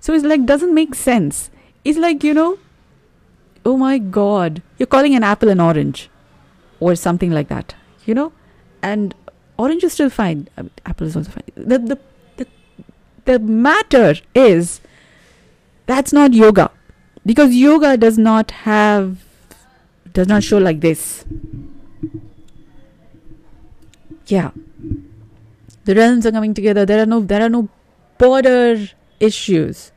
so 0.00 0.14
it's 0.14 0.24
like 0.24 0.44
doesn't 0.46 0.74
make 0.74 0.94
sense. 0.94 1.50
It's 1.84 1.98
like, 1.98 2.22
you 2.22 2.34
know, 2.34 2.58
oh 3.64 3.76
my 3.76 3.98
god, 3.98 4.62
you're 4.78 4.86
calling 4.86 5.14
an 5.14 5.24
apple 5.24 5.48
an 5.48 5.60
orange 5.60 6.08
or 6.80 6.94
something 6.94 7.30
like 7.30 7.48
that, 7.48 7.74
you 8.04 8.14
know? 8.14 8.32
And 8.82 9.14
orange 9.58 9.84
is 9.84 9.92
still 9.92 10.10
fine. 10.10 10.48
I 10.56 10.62
mean, 10.62 10.70
apple 10.86 11.06
is 11.06 11.16
also 11.16 11.30
fine. 11.30 11.44
The, 11.56 11.78
the, 11.78 11.98
the, 13.28 13.38
matter 13.38 14.14
is 14.34 14.80
that's 15.86 16.12
not 16.12 16.32
yoga 16.32 16.70
because 17.24 17.54
yoga 17.54 17.96
does 17.96 18.18
not 18.18 18.50
have, 18.62 19.24
does 20.12 20.28
not 20.28 20.42
show 20.42 20.58
like 20.58 20.80
this. 20.80 21.24
Yeah. 24.26 24.50
The 25.84 25.94
realms 25.94 26.26
are 26.26 26.32
coming 26.32 26.54
together. 26.54 26.86
There 26.86 27.02
are 27.02 27.06
no, 27.06 27.20
there 27.20 27.42
are 27.42 27.48
no 27.48 27.68
border 28.18 28.88
issues. 29.20 29.92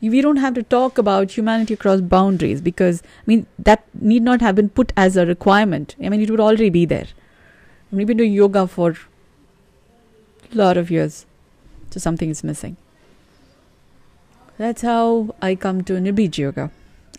We 0.00 0.20
don't 0.20 0.38
have 0.38 0.54
to 0.54 0.62
talk 0.62 0.98
about 0.98 1.30
humanity 1.30 1.74
across 1.74 2.00
boundaries 2.00 2.60
because, 2.60 3.02
I 3.04 3.24
mean, 3.26 3.46
that 3.58 3.84
need 3.94 4.22
not 4.22 4.40
have 4.40 4.56
been 4.56 4.68
put 4.68 4.92
as 4.96 5.16
a 5.16 5.24
requirement. 5.24 5.94
I 6.02 6.08
mean, 6.08 6.20
it 6.20 6.30
would 6.30 6.40
already 6.40 6.70
be 6.70 6.84
there. 6.84 7.06
we've 7.90 8.06
been 8.06 8.16
doing 8.16 8.32
yoga 8.32 8.66
for 8.66 8.90
a 8.90 10.56
lot 10.56 10.76
of 10.76 10.90
years, 10.90 11.24
so 11.92 12.00
something 12.00 12.30
is 12.30 12.42
missing. 12.44 12.76
That's 14.58 14.82
how 14.82 15.34
I 15.40 15.54
come 15.54 15.82
to 15.84 15.94
Nirbij 15.94 16.38
Yoga. 16.38 16.70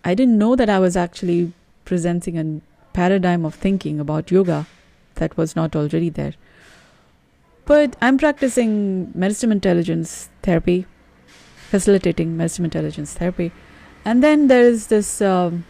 I 0.03 0.13
didn't 0.15 0.37
know 0.37 0.55
that 0.55 0.69
I 0.69 0.79
was 0.79 0.97
actually 0.97 1.53
presenting 1.85 2.37
a 2.37 2.61
paradigm 2.93 3.45
of 3.45 3.55
thinking 3.55 3.99
about 3.99 4.31
yoga 4.31 4.67
that 5.15 5.35
was 5.37 5.55
not 5.55 5.75
already 5.75 6.09
there. 6.09 6.33
But 7.65 7.95
I'm 8.01 8.17
practicing 8.17 9.11
meditative 9.15 9.51
intelligence 9.51 10.29
therapy 10.41 10.85
facilitating 11.73 12.37
meditative 12.37 12.65
intelligence 12.65 13.13
therapy. 13.15 13.51
And 14.05 14.23
then 14.23 14.47
there 14.47 14.61
is 14.61 14.87
this 14.87 15.21
um, 15.21 15.65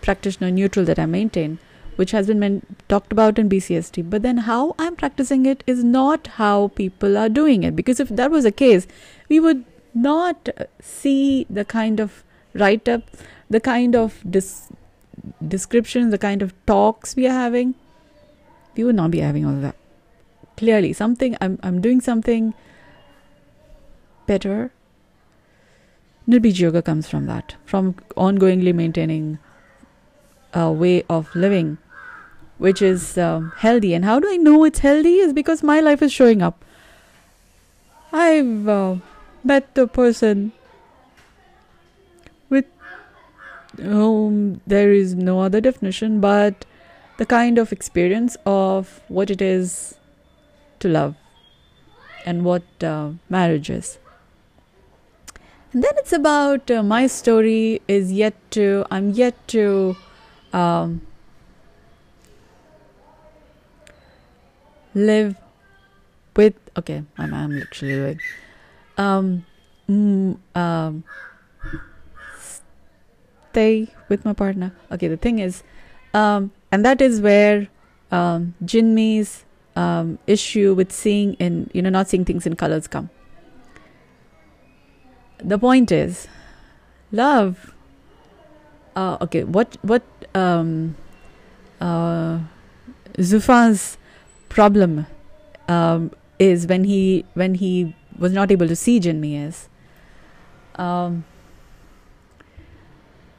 practitioner 0.00 0.50
neutral 0.50 0.86
that 0.86 0.98
I 0.98 1.04
maintain, 1.04 1.58
which 1.96 2.10
has 2.12 2.26
been 2.26 2.64
talked 2.88 3.12
about 3.12 3.38
in 3.38 3.48
BCST. 3.48 4.08
But 4.08 4.22
then 4.22 4.38
how 4.38 4.74
I'm 4.78 4.96
practicing 4.96 5.46
it 5.46 5.62
is 5.66 5.84
not 5.84 6.26
how 6.38 6.68
people 6.68 7.16
are 7.16 7.28
doing 7.28 7.62
it. 7.62 7.76
Because 7.76 8.00
if 8.00 8.08
that 8.08 8.30
was 8.30 8.44
the 8.44 8.52
case, 8.52 8.86
we 9.28 9.40
would 9.40 9.64
not 9.94 10.48
uh, 10.58 10.64
see 10.80 11.46
the 11.50 11.64
kind 11.64 12.00
of 12.00 12.24
write 12.54 12.88
up, 12.88 13.02
the 13.50 13.60
kind 13.60 13.94
of 13.94 14.22
dis- 14.28 14.68
description, 15.46 16.10
the 16.10 16.18
kind 16.18 16.42
of 16.42 16.54
talks 16.66 17.14
we 17.16 17.26
are 17.26 17.30
having. 17.30 17.74
We 18.76 18.84
would 18.84 18.94
not 18.94 19.10
be 19.10 19.20
having 19.20 19.44
all 19.44 19.60
that. 19.60 19.76
Clearly, 20.56 20.92
something 20.92 21.36
I'm 21.40 21.58
I'm 21.62 21.80
doing 21.80 22.00
something 22.00 22.54
better 24.26 24.70
Nirbij 26.28 26.60
Yoga 26.60 26.82
comes 26.82 27.08
from 27.08 27.26
that, 27.26 27.56
from 27.64 27.94
ongoingly 28.16 28.72
maintaining 28.72 29.38
a 30.54 30.70
way 30.70 31.02
of 31.10 31.34
living 31.34 31.78
which 32.62 32.80
is 32.80 33.18
um, 33.18 33.52
healthy. 33.56 33.92
And 33.92 34.04
how 34.04 34.20
do 34.20 34.28
I 34.30 34.36
know 34.36 34.62
it's 34.64 34.78
healthy? 34.78 35.16
Is 35.16 35.32
because 35.32 35.64
my 35.64 35.80
life 35.80 36.00
is 36.00 36.12
showing 36.12 36.42
up. 36.42 36.64
I've 38.12 38.68
uh, 38.68 38.96
met 39.42 39.74
the 39.74 39.88
person 39.88 40.52
with 42.48 42.66
whom 43.78 44.60
there 44.64 44.92
is 44.92 45.16
no 45.16 45.40
other 45.40 45.60
definition 45.60 46.20
but 46.20 46.64
the 47.16 47.26
kind 47.26 47.58
of 47.58 47.72
experience 47.72 48.36
of 48.46 49.00
what 49.08 49.28
it 49.28 49.42
is 49.42 49.96
to 50.78 50.88
love 50.88 51.16
and 52.24 52.44
what 52.44 52.84
uh, 52.84 53.10
marriage 53.28 53.70
is. 53.70 53.98
And 55.72 55.82
then 55.82 55.94
it's 55.96 56.12
about 56.12 56.70
uh, 56.70 56.84
my 56.84 57.08
story 57.08 57.82
is 57.88 58.12
yet 58.12 58.34
to, 58.52 58.84
I'm 58.88 59.10
yet 59.10 59.48
to 59.48 59.96
um, 60.52 61.00
live 64.94 65.36
with, 66.36 66.54
okay, 66.76 67.04
I'm, 67.18 67.34
I'm 67.34 67.60
actually 67.60 67.94
doing, 67.94 68.20
um, 68.96 69.46
mm, 69.88 70.38
um, 70.54 71.04
stay 73.50 73.88
with 74.08 74.24
my 74.24 74.32
partner. 74.32 74.72
Okay, 74.90 75.08
the 75.08 75.16
thing 75.16 75.38
is, 75.38 75.62
um, 76.14 76.52
and 76.70 76.84
that 76.84 77.00
is 77.00 77.20
where 77.20 77.68
um, 78.10 78.54
Jinmi's 78.64 79.44
um, 79.76 80.18
issue 80.26 80.74
with 80.74 80.92
seeing 80.92 81.34
in, 81.34 81.70
you 81.72 81.82
know, 81.82 81.90
not 81.90 82.08
seeing 82.08 82.24
things 82.24 82.46
in 82.46 82.56
colors 82.56 82.86
come 82.86 83.10
the 85.44 85.58
point 85.58 85.90
is 85.90 86.28
love 87.10 87.74
uh, 88.96 89.18
okay 89.20 89.44
what 89.44 89.76
what 89.82 90.02
um, 90.34 90.94
uh, 91.80 92.38
Zufan's 93.18 93.98
problem 94.54 95.06
um, 95.68 96.10
is 96.38 96.66
when 96.66 96.84
he 96.84 97.24
when 97.34 97.54
he 97.54 97.94
was 98.18 98.32
not 98.32 98.50
able 98.50 98.68
to 98.68 98.76
see 98.76 99.00
Jinmi 99.00 99.46
is 99.48 99.68
um, 100.76 101.24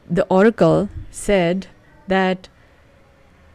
the 0.08 0.24
oracle 0.26 0.88
said 1.10 1.66
that 2.08 2.48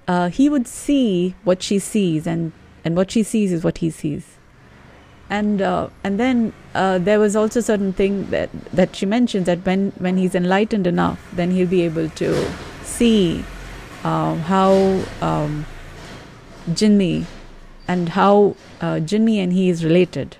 uh, 0.07 0.29
he 0.29 0.49
would 0.49 0.67
see 0.67 1.35
what 1.43 1.61
she 1.61 1.79
sees 1.79 2.25
and 2.25 2.51
and 2.83 2.95
what 2.95 3.11
she 3.11 3.23
sees 3.23 3.51
is 3.51 3.63
what 3.63 3.79
he 3.79 3.89
sees. 3.89 4.37
And 5.29 5.61
uh, 5.61 5.89
and 6.03 6.19
then 6.19 6.53
uh, 6.73 6.97
there 6.97 7.19
was 7.19 7.35
also 7.35 7.61
certain 7.61 7.93
thing 7.93 8.29
that 8.31 8.49
that 8.73 8.95
she 8.95 9.05
mentions 9.05 9.45
that 9.45 9.65
when 9.65 9.91
when 9.99 10.17
he's 10.17 10.33
enlightened 10.33 10.87
enough, 10.87 11.19
then 11.33 11.51
he'll 11.51 11.67
be 11.67 11.83
able 11.83 12.09
to 12.09 12.51
see 12.83 13.45
uh, 14.03 14.35
how 14.35 14.71
um, 15.21 15.65
Jinmi 16.71 17.25
and 17.89 18.09
how 18.09 18.55
uh, 18.79 18.99
Jinmi 19.11 19.37
and 19.43 19.51
he 19.51 19.69
is 19.69 19.83
related, 19.83 20.37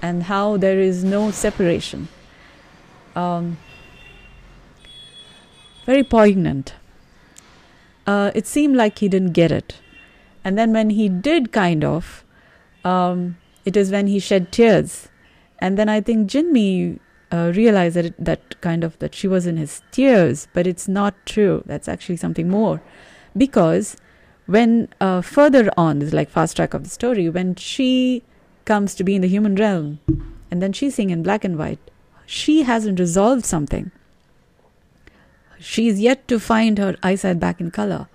and 0.00 0.22
how 0.22 0.56
there 0.56 0.78
is 0.78 1.02
no 1.02 1.30
separation. 1.30 2.08
Um, 3.14 3.58
very 5.84 6.04
poignant. 6.04 6.74
Uh, 8.06 8.30
it 8.34 8.46
seemed 8.46 8.76
like 8.76 9.00
he 9.00 9.08
didn't 9.08 9.32
get 9.32 9.52
it, 9.52 9.76
and 10.44 10.56
then 10.56 10.72
when 10.72 10.90
he 10.90 11.10
did, 11.10 11.52
kind 11.52 11.84
of. 11.84 12.24
Um, 12.84 13.36
it 13.68 13.76
is 13.76 13.90
when 13.90 14.06
he 14.06 14.18
shed 14.18 14.50
tears. 14.50 15.08
And 15.58 15.76
then 15.76 15.90
I 15.90 16.00
think 16.00 16.30
Jinmi 16.30 17.00
uh, 17.30 17.52
realized 17.54 17.96
that, 17.96 18.14
that 18.18 18.60
kind 18.62 18.82
of 18.82 18.98
that 19.00 19.14
she 19.14 19.28
was 19.28 19.46
in 19.46 19.58
his 19.58 19.82
tears, 19.90 20.48
but 20.54 20.66
it's 20.66 20.88
not 20.88 21.14
true. 21.26 21.62
That's 21.66 21.86
actually 21.86 22.16
something 22.16 22.48
more. 22.48 22.80
Because 23.36 23.96
when 24.48 24.88
uh, 25.00 25.20
further 25.20 25.70
on, 25.76 26.00
is 26.02 26.14
like 26.14 26.30
fast 26.30 26.56
track 26.56 26.72
of 26.74 26.82
the 26.82 26.90
story, 26.90 27.28
when 27.28 27.54
she 27.54 28.22
comes 28.64 28.94
to 28.94 29.04
be 29.04 29.14
in 29.14 29.22
the 29.22 29.28
human 29.28 29.54
realm 29.54 30.00
and 30.50 30.62
then 30.62 30.72
she's 30.72 30.94
seeing 30.94 31.10
in 31.10 31.22
black 31.22 31.44
and 31.44 31.58
white, 31.58 31.78
she 32.26 32.62
hasn't 32.62 32.98
resolved 32.98 33.44
something. 33.44 33.90
She's 35.60 36.00
yet 36.00 36.26
to 36.28 36.40
find 36.40 36.78
her 36.78 36.96
eyesight 37.02 37.38
back 37.38 37.60
in 37.60 37.70
color 37.70 38.08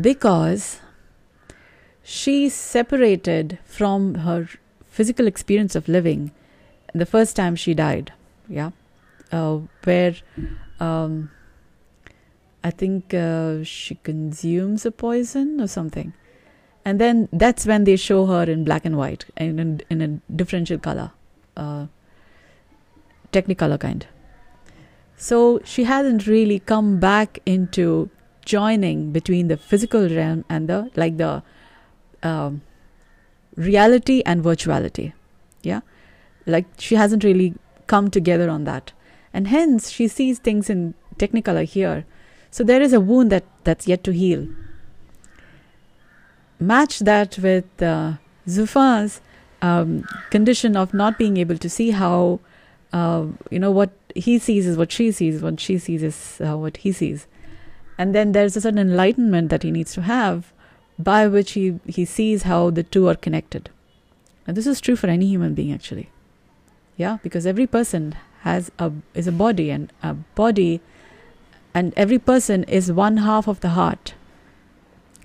because 0.00 0.80
she 2.02 2.48
separated 2.48 3.58
from 3.64 4.16
her 4.16 4.48
physical 4.86 5.26
experience 5.26 5.76
of 5.76 5.88
living 5.88 6.32
the 6.94 7.06
first 7.06 7.34
time 7.34 7.56
she 7.56 7.74
died 7.74 8.12
yeah 8.48 8.70
uh, 9.32 9.58
where 9.82 10.14
um, 10.80 11.30
i 12.64 12.70
think 12.70 13.14
uh, 13.14 13.62
she 13.62 13.94
consumes 14.08 14.86
a 14.86 14.90
poison 14.90 15.60
or 15.60 15.66
something 15.66 16.12
and 16.84 17.00
then 17.00 17.28
that's 17.32 17.66
when 17.66 17.84
they 17.84 17.96
show 17.96 18.26
her 18.26 18.42
in 18.44 18.64
black 18.64 18.84
and 18.84 18.96
white 18.96 19.24
and 19.36 19.60
in, 19.60 19.82
in 19.90 20.02
a 20.02 20.08
differential 20.40 20.78
color 20.78 21.10
uh, 21.56 21.86
technicolor 23.32 23.78
kind 23.78 24.06
so 25.16 25.60
she 25.64 25.84
hasn't 25.84 26.26
really 26.26 26.58
come 26.58 26.98
back 26.98 27.38
into 27.46 28.10
joining 28.44 29.10
between 29.12 29.48
the 29.48 29.56
physical 29.56 30.08
realm 30.08 30.44
and 30.48 30.68
the 30.68 30.90
like 30.96 31.16
the 31.16 31.42
um, 32.22 32.62
reality 33.56 34.22
and 34.26 34.42
virtuality. 34.42 35.12
Yeah. 35.62 35.80
Like 36.46 36.66
she 36.78 36.96
hasn't 36.96 37.24
really 37.24 37.54
come 37.86 38.10
together 38.10 38.50
on 38.50 38.64
that. 38.64 38.92
And 39.32 39.48
hence 39.48 39.90
she 39.90 40.08
sees 40.08 40.38
things 40.38 40.70
in 40.70 40.94
technicolor 41.18 41.64
here. 41.64 42.04
So 42.54 42.62
there 42.62 42.80
is 42.80 42.92
a 42.92 43.00
wound 43.00 43.32
that, 43.32 43.42
that's 43.64 43.88
yet 43.88 44.04
to 44.04 44.12
heal. 44.12 44.46
Match 46.60 47.00
that 47.00 47.36
with 47.36 47.82
uh, 47.82 48.12
Zufan's 48.46 49.20
um, 49.60 50.04
condition 50.30 50.76
of 50.76 50.94
not 50.94 51.18
being 51.18 51.36
able 51.36 51.58
to 51.58 51.68
see 51.68 51.90
how, 51.90 52.38
uh, 52.92 53.26
you 53.50 53.58
know, 53.58 53.72
what 53.72 53.90
he 54.14 54.38
sees 54.38 54.68
is 54.68 54.76
what 54.76 54.92
she 54.92 55.10
sees, 55.10 55.42
what 55.42 55.58
she 55.58 55.78
sees 55.78 56.04
is 56.04 56.40
uh, 56.46 56.56
what 56.56 56.76
he 56.76 56.92
sees. 56.92 57.26
And 57.98 58.14
then 58.14 58.30
there's 58.30 58.56
a 58.56 58.60
certain 58.60 58.78
enlightenment 58.78 59.50
that 59.50 59.64
he 59.64 59.72
needs 59.72 59.92
to 59.94 60.02
have 60.02 60.52
by 60.96 61.26
which 61.26 61.54
he, 61.54 61.80
he 61.86 62.04
sees 62.04 62.44
how 62.44 62.70
the 62.70 62.84
two 62.84 63.08
are 63.08 63.16
connected. 63.16 63.68
And 64.46 64.56
this 64.56 64.68
is 64.68 64.80
true 64.80 64.94
for 64.94 65.08
any 65.08 65.26
human 65.26 65.54
being 65.54 65.72
actually. 65.72 66.08
Yeah, 66.96 67.18
because 67.20 67.46
every 67.46 67.66
person 67.66 68.14
has 68.42 68.70
a 68.78 68.92
is 69.12 69.26
a 69.26 69.32
body 69.32 69.70
and 69.70 69.92
a 70.04 70.14
body 70.14 70.80
and 71.74 71.92
every 71.96 72.18
person 72.18 72.64
is 72.64 72.92
one 72.92 73.18
half 73.18 73.48
of 73.48 73.60
the 73.60 73.70
heart. 73.70 74.14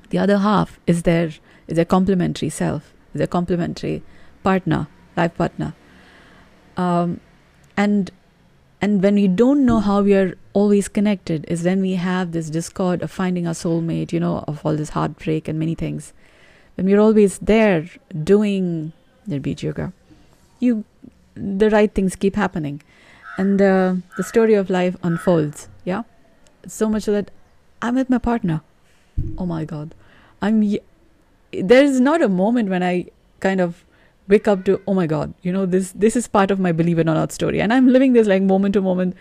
The 0.09 0.17
other 0.17 0.39
half 0.39 0.79
is 0.87 1.03
their 1.03 1.31
is 1.67 1.79
complementary 1.87 2.49
self, 2.49 2.93
is 3.13 3.19
their 3.19 3.27
complementary 3.27 4.01
partner, 4.43 4.87
life 5.15 5.35
partner. 5.37 5.75
Um, 6.75 7.19
and 7.77 8.11
and 8.81 9.03
when 9.03 9.15
we 9.15 9.27
don't 9.27 9.65
know 9.65 9.79
how 9.79 10.01
we 10.01 10.15
are 10.15 10.37
always 10.53 10.87
connected 10.87 11.45
is 11.47 11.63
when 11.63 11.81
we 11.81 11.95
have 11.95 12.31
this 12.31 12.49
discord 12.49 13.01
of 13.01 13.11
finding 13.11 13.45
our 13.45 13.53
soulmate, 13.53 14.13
you 14.13 14.19
know, 14.19 14.43
of 14.47 14.65
all 14.65 14.75
this 14.75 14.89
heartbreak 14.89 15.47
and 15.47 15.59
many 15.59 15.75
things. 15.75 16.13
When 16.75 16.85
we're 16.85 16.99
always 16.99 17.39
there 17.39 17.89
doing 18.23 18.93
the 19.27 19.39
beach 19.39 19.63
yoga, 19.63 19.91
you 20.59 20.85
the 21.35 21.69
right 21.69 21.93
things 21.93 22.15
keep 22.15 22.35
happening, 22.35 22.81
and 23.37 23.61
uh, 23.61 23.95
the 24.17 24.23
story 24.23 24.53
of 24.55 24.69
life 24.69 24.95
unfolds. 25.03 25.67
So 26.69 26.89
much 26.89 27.05
that. 27.05 27.31
I'm 27.81 27.95
with 27.95 28.09
my 28.09 28.17
partner. 28.17 28.61
Oh 29.37 29.45
my 29.45 29.65
God, 29.65 29.95
I'm. 30.41 30.61
There 31.51 31.83
is 31.83 31.99
not 31.99 32.21
a 32.21 32.29
moment 32.29 32.69
when 32.69 32.83
I 32.83 33.05
kind 33.39 33.61
of 33.61 33.85
wake 34.29 34.47
up 34.47 34.63
to 34.65 34.79
oh 34.87 34.93
my 34.93 35.05
god 35.11 35.33
you 35.41 35.51
know 35.51 35.65
this 35.75 35.91
this 36.03 36.15
is 36.15 36.27
part 36.27 36.51
of 36.51 36.59
my 36.65 36.71
believe 36.71 36.99
it 36.99 37.07
or 37.09 37.15
not 37.15 37.31
story. 37.31 37.59
And 37.59 37.73
i'm 37.73 37.87
living 37.87 38.13
this 38.13 38.27
like 38.27 38.43
moment 38.43 38.73
to 38.75 38.81
moment. 38.81 39.15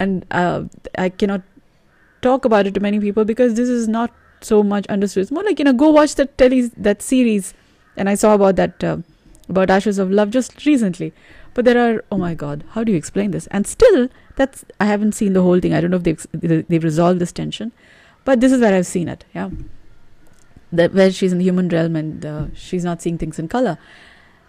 And 0.00 0.26
uh, 0.30 0.64
i 0.98 1.08
cannot 1.08 1.42
talk 2.22 2.44
about 2.44 2.66
it 2.66 2.74
to 2.74 2.80
many 2.80 2.98
people 2.98 3.24
because 3.24 3.54
this 3.54 3.68
is 3.68 3.86
not 3.86 4.10
so 4.40 4.62
much 4.62 4.86
understood. 4.86 5.22
It's 5.22 5.30
more 5.30 5.44
like 5.44 5.58
you 5.58 5.64
know 5.64 5.72
go 5.72 5.90
watch 5.90 6.14
that 6.16 6.36
telly 6.38 6.62
that 6.88 7.02
series. 7.02 7.54
And 7.96 8.08
i 8.08 8.14
saw 8.14 8.34
about 8.34 8.56
that 8.56 8.82
uh, 8.82 8.96
about 9.48 9.70
ashes 9.70 9.98
of 9.98 10.10
love 10.10 10.30
just 10.30 10.66
recently. 10.66 11.12
But 11.52 11.66
there 11.66 11.78
are 11.86 12.04
oh 12.10 12.18
my 12.18 12.34
god 12.34 12.64
how 12.70 12.84
do 12.84 12.92
you 12.92 12.98
explain 12.98 13.30
this? 13.32 13.46
And 13.48 13.66
still 13.66 14.08
that's 14.36 14.64
i 14.80 14.84
haven't 14.84 15.12
seen 15.12 15.32
the 15.32 15.42
whole 15.42 15.60
thing 15.60 15.74
i 15.74 15.80
don't 15.80 15.90
know 15.90 15.96
if 15.96 16.02
they've 16.02 16.66
they've 16.68 16.84
resolved 16.84 17.20
this 17.20 17.32
tension 17.32 17.72
but 18.24 18.40
this 18.40 18.52
is 18.52 18.60
where 18.60 18.74
i've 18.74 18.86
seen 18.86 19.08
it 19.08 19.24
yeah 19.34 19.50
that 20.72 20.92
where 20.92 21.10
she's 21.10 21.32
in 21.32 21.38
the 21.38 21.44
human 21.44 21.68
realm 21.68 21.94
and 21.94 22.26
uh, 22.26 22.46
she's 22.54 22.84
not 22.84 23.00
seeing 23.00 23.16
things 23.16 23.38
in 23.38 23.46
color 23.46 23.78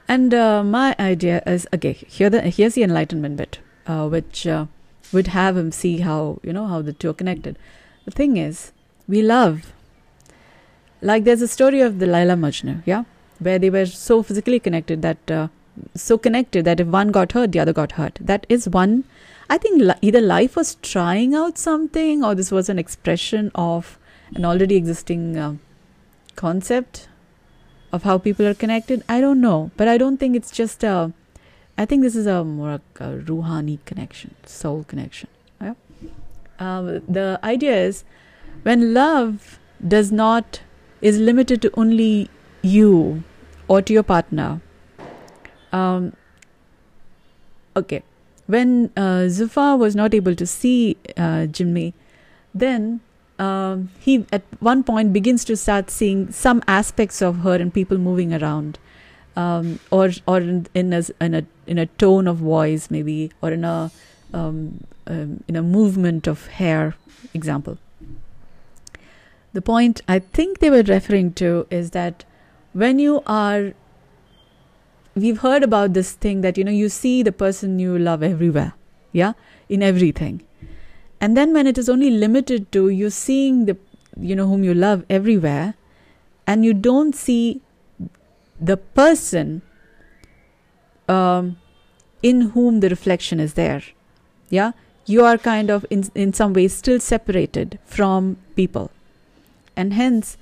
and 0.08 0.34
uh, 0.34 0.63
my 0.63 0.95
idea 1.00 1.41
is 1.45 1.67
okay. 1.74 1.93
Here 1.93 2.30
the 2.30 2.41
here's 2.41 2.76
the 2.76 2.84
enlightenment 2.84 3.38
bit, 3.38 3.60
uh, 3.88 4.08
which 4.08 4.45
uh, 4.45 4.65
would 5.12 5.28
have 5.28 5.58
him 5.58 5.71
see 5.71 6.00
how 6.00 6.39
you 6.43 6.54
know 6.54 6.67
how 6.67 6.82
the 6.82 6.93
two 6.93 7.10
are 7.10 7.13
connected. 7.13 7.58
The 8.06 8.12
thing 8.12 8.38
is, 8.38 8.71
we 9.08 9.21
love. 9.21 9.74
Like 11.02 11.24
there's 11.24 11.41
a 11.41 11.48
story 11.48 11.82
of 11.82 12.00
the 12.00 12.06
Laila 12.06 12.34
Majnu, 12.34 12.84
yeah, 12.86 13.04
where 13.39 13.58
they 13.60 13.69
were 13.69 13.86
so 13.86 14.21
physically 14.21 14.60
connected 14.60 15.02
that 15.02 15.32
uh, 15.32 15.48
so 15.95 16.17
connected 16.17 16.65
that 16.65 16.80
if 16.80 16.88
one 16.88 17.10
got 17.10 17.32
hurt, 17.32 17.52
the 17.52 17.60
other 17.60 17.74
got 17.74 17.93
hurt. 17.93 18.19
That 18.21 18.45
is 18.48 18.69
one. 18.69 19.06
I 19.50 19.58
think 19.58 19.84
either 20.02 20.22
life 20.22 20.56
was 20.56 20.76
trying 20.76 21.36
out 21.36 21.58
something, 21.58 22.24
or 22.24 22.36
this 22.36 22.52
was 22.52 22.70
an 22.70 22.80
expression 22.80 23.52
of 23.54 24.00
an 24.36 24.46
already 24.46 24.76
existing 24.76 25.38
uh, 25.38 25.56
concept 26.36 27.08
of 27.92 28.04
how 28.04 28.18
people 28.18 28.46
are 28.48 28.54
connected. 28.54 29.04
I 29.08 29.22
don't 29.22 29.42
know, 29.42 29.72
but 29.78 29.88
I 29.88 29.98
don't 29.98 30.18
think 30.18 30.36
it's 30.36 30.52
just 30.52 30.84
a. 30.84 31.14
I 31.78 31.86
think 31.86 32.04
this 32.04 32.16
is 32.16 32.26
a 32.26 32.44
more 32.44 32.72
a, 32.72 32.82
a 33.04 33.18
ruhani 33.18 33.80
connection, 33.86 34.36
soul 34.46 34.84
connection. 34.86 35.30
Yeah? 35.62 35.74
Um, 36.60 37.02
the 37.08 37.40
idea 37.44 37.76
is 37.76 38.04
when 38.64 38.94
love 38.94 39.60
does 39.86 40.12
not 40.12 40.62
is 41.02 41.20
limited 41.20 41.62
to 41.62 41.72
only 41.76 42.30
you 42.62 43.24
or 43.68 43.82
to 43.82 43.94
your 43.94 44.04
partner. 44.04 44.62
Um, 45.72 46.14
okay, 47.76 48.04
when 48.48 48.92
uh, 48.96 49.28
Zulfa 49.28 49.78
was 49.78 49.96
not 49.96 50.14
able 50.14 50.36
to 50.36 50.46
see 50.46 50.98
uh, 51.18 51.48
Jinmi, 51.48 51.94
then 52.54 53.02
um, 53.40 53.90
he 54.00 54.26
at 54.32 54.44
one 54.60 54.84
point 54.84 55.12
begins 55.14 55.44
to 55.46 55.58
start 55.58 55.90
seeing 55.90 56.32
some 56.32 56.64
aspects 56.68 57.22
of 57.22 57.40
her 57.40 57.56
and 57.56 57.74
people 57.74 57.98
moving 57.98 58.34
around, 58.34 58.80
um, 59.36 59.80
or 59.92 60.12
or 60.28 60.40
in, 60.40 60.68
in 60.74 60.94
a 60.94 61.04
in 61.20 61.34
a 61.34 61.46
in 61.68 61.78
a 61.78 61.86
tone 61.86 62.28
of 62.28 62.38
voice 62.38 62.90
maybe, 62.90 63.32
or 63.42 63.52
in 63.52 63.66
a 63.66 63.92
um, 64.34 64.84
um, 65.08 65.44
in 65.48 65.56
a 65.56 65.62
movement 65.62 66.28
of 66.28 66.48
hair, 66.48 66.96
example. 67.34 67.78
The 69.54 69.62
point 69.62 70.02
I 70.08 70.20
think 70.20 70.60
they 70.60 70.70
were 70.70 70.84
referring 70.84 71.34
to 71.34 71.66
is 71.70 71.92
that 71.92 72.26
when 72.74 73.00
you 73.00 73.24
are 73.26 73.74
we've 75.15 75.39
heard 75.39 75.63
about 75.63 75.93
this 75.93 76.12
thing 76.12 76.41
that 76.41 76.58
you 76.58 76.63
know 76.63 76.71
you 76.71 76.89
see 76.89 77.23
the 77.23 77.32
person 77.32 77.80
you 77.80 77.97
love 77.97 78.21
everywhere 78.21 78.73
yeah 79.12 79.34
in 79.69 79.82
everything. 79.82 80.41
And 81.21 81.36
then 81.36 81.54
when 81.54 81.65
it 81.65 81.78
is 81.78 81.89
only 81.89 82.10
limited 82.12 82.71
to 82.73 82.89
you 82.89 83.10
seeing 83.10 83.65
the 83.65 83.78
you 84.19 84.36
know 84.36 84.47
whom 84.47 84.63
you 84.63 84.73
love 84.73 85.06
everywhere 85.10 85.75
and 86.45 86.63
you 86.63 86.73
don't 86.73 87.15
see 87.15 87.62
the 88.60 88.78
person 88.78 89.62
um, 91.10 91.58
in 92.21 92.41
whom 92.51 92.80
the 92.80 92.89
reflection 92.89 93.39
is 93.39 93.54
there 93.56 93.84
yeah 94.49 94.71
you 95.06 95.23
are 95.23 95.38
kind 95.38 95.69
of 95.69 95.86
in 95.89 96.10
in 96.15 96.34
some 96.34 96.54
ways 96.54 96.73
still 96.73 96.99
separated 96.99 97.80
from 97.86 98.38
people. 98.56 98.91
And 99.78 99.93
hence 99.93 100.38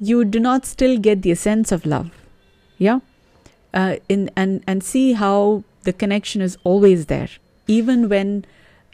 you 0.00 0.24
do 0.24 0.40
not 0.40 0.66
still 0.66 0.98
get 0.98 1.22
the 1.22 1.30
essence 1.32 1.70
of 1.70 1.84
love 1.86 2.10
yeah 2.78 3.00
uh, 3.74 3.96
in 4.08 4.30
and 4.36 4.62
and 4.66 4.82
see 4.82 5.12
how 5.12 5.64
the 5.82 5.92
connection 5.92 6.40
is 6.40 6.56
always 6.64 7.06
there 7.06 7.28
even 7.66 8.08
when 8.08 8.44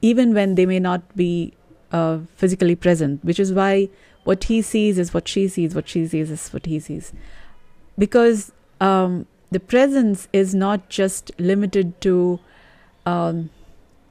even 0.01 0.35
when 0.35 0.55
they 0.55 0.67
may 0.67 0.79
not 0.79 1.17
be 1.17 1.53
uh, 1.93 2.19
physically 2.37 2.77
present 2.77 3.25
which 3.25 3.41
is 3.41 3.53
why 3.53 3.89
what 4.25 4.45
he 4.45 4.61
sees 4.61 4.99
is 4.99 5.13
what 5.15 5.27
she 5.27 5.49
sees 5.49 5.75
what 5.75 5.89
she 5.89 6.07
sees 6.07 6.31
is 6.31 6.49
what 6.53 6.67
he 6.67 6.79
sees 6.79 7.13
because 7.99 8.53
um, 8.81 9.27
the 9.51 9.61
presence 9.61 10.29
is 10.33 10.55
not 10.55 10.89
just 10.89 11.31
limited 11.39 12.01
to 12.03 12.39
um, 13.07 13.51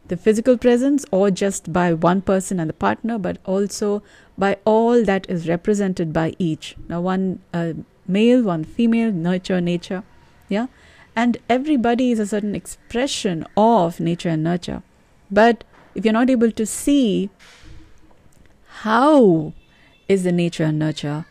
the 0.08 0.18
physical 0.18 0.58
presence 0.58 1.06
or 1.12 1.30
just 1.30 1.72
by 1.72 1.94
one 1.94 2.22
person 2.22 2.60
and 2.60 2.70
the 2.70 2.74
partner, 2.74 3.18
but 3.18 3.38
also 3.46 4.02
by 4.38 4.58
all 4.66 5.04
that 5.04 5.30
is 5.30 5.48
represented 5.48 6.14
by 6.14 6.34
each. 6.40 6.76
Now, 6.88 7.02
one 7.02 7.40
uh, 7.54 7.74
male, 8.08 8.42
one 8.42 8.64
female, 8.64 9.12
nurture, 9.12 9.62
nature, 9.62 10.04
yeah, 10.50 10.68
and 11.16 11.38
everybody 11.50 12.12
is 12.12 12.20
a 12.20 12.28
certain 12.28 12.56
expression 12.56 13.46
of 13.56 14.00
nature 14.00 14.30
and 14.30 14.44
nurture. 14.44 14.84
But 15.30 15.64
if 15.96 16.06
you're 16.06 16.14
not 16.14 16.30
able 16.30 16.52
to 16.52 16.66
see 16.66 17.30
how 18.82 19.54
is 20.08 20.24
the 20.24 20.32
nature 20.32 20.64
and 20.64 20.80
nurture 20.80 21.26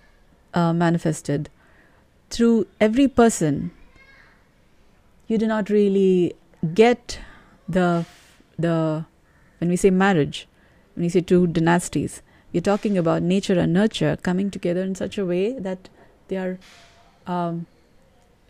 uh, 0.54 0.72
manifested 0.72 1.48
through 2.30 2.66
every 2.80 3.08
person, 3.08 3.70
you 5.28 5.38
do 5.38 5.46
not 5.46 5.70
really 5.70 6.34
get 6.74 7.20
the 7.68 8.04
the 8.58 9.06
when 9.58 9.70
we 9.70 9.76
say 9.76 9.90
marriage, 9.90 10.48
when 10.94 11.04
we 11.04 11.08
say 11.08 11.20
two 11.20 11.46
dynasties, 11.46 12.22
we're 12.52 12.60
talking 12.60 12.98
about 12.98 13.22
nature 13.22 13.58
and 13.58 13.72
nurture 13.72 14.16
coming 14.16 14.50
together 14.50 14.82
in 14.82 14.94
such 14.94 15.18
a 15.18 15.24
way 15.24 15.58
that 15.58 15.88
they 16.28 16.36
are 16.36 16.58
um, 17.26 17.66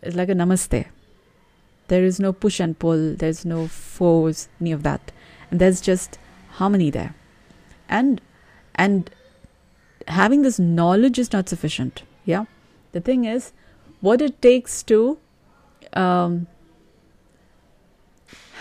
it's 0.01 0.15
like 0.15 0.29
a 0.29 0.33
namaste. 0.33 0.85
There 1.87 2.03
is 2.03 2.19
no 2.19 2.33
push 2.33 2.59
and 2.59 2.77
pull, 2.77 3.15
there's 3.15 3.45
no 3.45 3.67
force, 3.67 4.49
any 4.59 4.71
of 4.71 4.83
that. 4.83 5.11
And 5.49 5.59
there's 5.59 5.79
just 5.79 6.19
harmony 6.51 6.89
there. 6.89 7.15
And 7.87 8.21
and 8.75 9.09
having 10.07 10.41
this 10.41 10.59
knowledge 10.59 11.17
is 11.17 11.31
not 11.31 11.49
sufficient. 11.49 12.03
Yeah. 12.25 12.45
The 12.91 13.01
thing 13.01 13.25
is, 13.25 13.53
what 14.01 14.21
it 14.21 14.41
takes 14.41 14.83
to 14.83 15.17
um, 15.93 16.47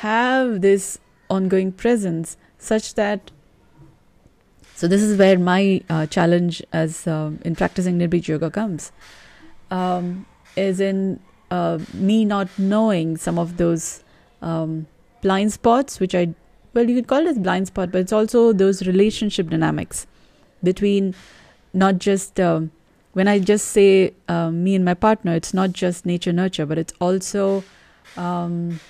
have 0.00 0.60
this 0.60 0.98
ongoing 1.28 1.72
presence 1.72 2.36
such 2.58 2.94
that 2.94 3.30
so 4.74 4.86
this 4.86 5.02
is 5.02 5.18
where 5.18 5.38
my 5.38 5.82
uh, 5.88 6.06
challenge 6.06 6.62
as 6.72 7.06
um, 7.06 7.38
in 7.44 7.56
practicing 7.56 7.98
nirbij 7.98 8.28
yoga 8.28 8.50
comes 8.50 8.92
um, 9.70 10.26
is 10.56 10.80
in 10.80 11.18
me 11.94 12.24
not 12.24 12.48
knowing 12.58 13.16
some 13.16 13.38
of 13.38 13.56
those 13.56 14.02
um, 14.42 14.86
blind 15.22 15.52
spots 15.52 16.00
which 16.00 16.14
i 16.14 16.28
well 16.74 16.88
you 16.88 16.94
could 16.96 17.06
call 17.06 17.18
it 17.18 17.28
as 17.28 17.38
blind 17.38 17.66
spot 17.66 17.90
but 17.92 18.00
it's 18.00 18.12
also 18.12 18.52
those 18.52 18.86
relationship 18.86 19.48
dynamics 19.48 20.06
between 20.62 21.14
not 21.72 21.98
just 21.98 22.38
um, 22.40 22.70
when 23.12 23.28
i 23.28 23.38
just 23.38 23.68
say 23.68 24.12
uh, 24.28 24.50
me 24.50 24.74
and 24.74 24.84
my 24.84 24.94
partner 24.94 25.34
it's 25.34 25.54
not 25.54 25.72
just 25.72 26.04
nature 26.06 26.32
nurture 26.32 26.66
but 26.66 26.78
it's 26.78 26.92
also 27.00 27.64
um, 28.16 28.80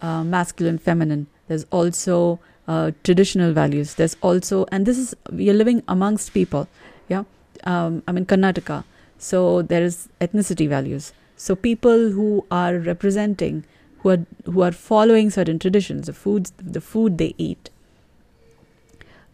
uh, 0.00 0.24
masculine 0.24 0.78
feminine. 0.78 1.28
There's 1.48 1.64
also 1.70 2.40
uh, 2.66 2.90
traditional 3.04 3.52
values. 3.52 3.94
There's 3.94 4.16
also 4.20 4.66
and 4.72 4.86
this 4.86 4.98
is 4.98 5.14
we 5.30 5.48
are 5.50 5.54
living 5.54 5.82
amongst 5.88 6.32
people 6.34 6.68
yeah? 7.08 7.24
Um, 7.64 8.02
i'm 8.08 8.16
in 8.16 8.26
karnataka. 8.26 8.84
So 9.18 9.62
there 9.62 9.82
is 9.82 10.08
ethnicity 10.20 10.68
values 10.68 11.12
so 11.44 11.56
people 11.68 12.10
who 12.18 12.28
are 12.50 12.74
representing 12.90 13.64
who 14.00 14.10
are 14.14 14.22
who 14.44 14.62
are 14.68 14.72
following 14.72 15.30
certain 15.38 15.58
traditions 15.64 16.10
the 16.12 16.16
foods 16.24 16.52
the 16.76 16.84
food 16.92 17.18
they 17.22 17.32
eat 17.48 17.70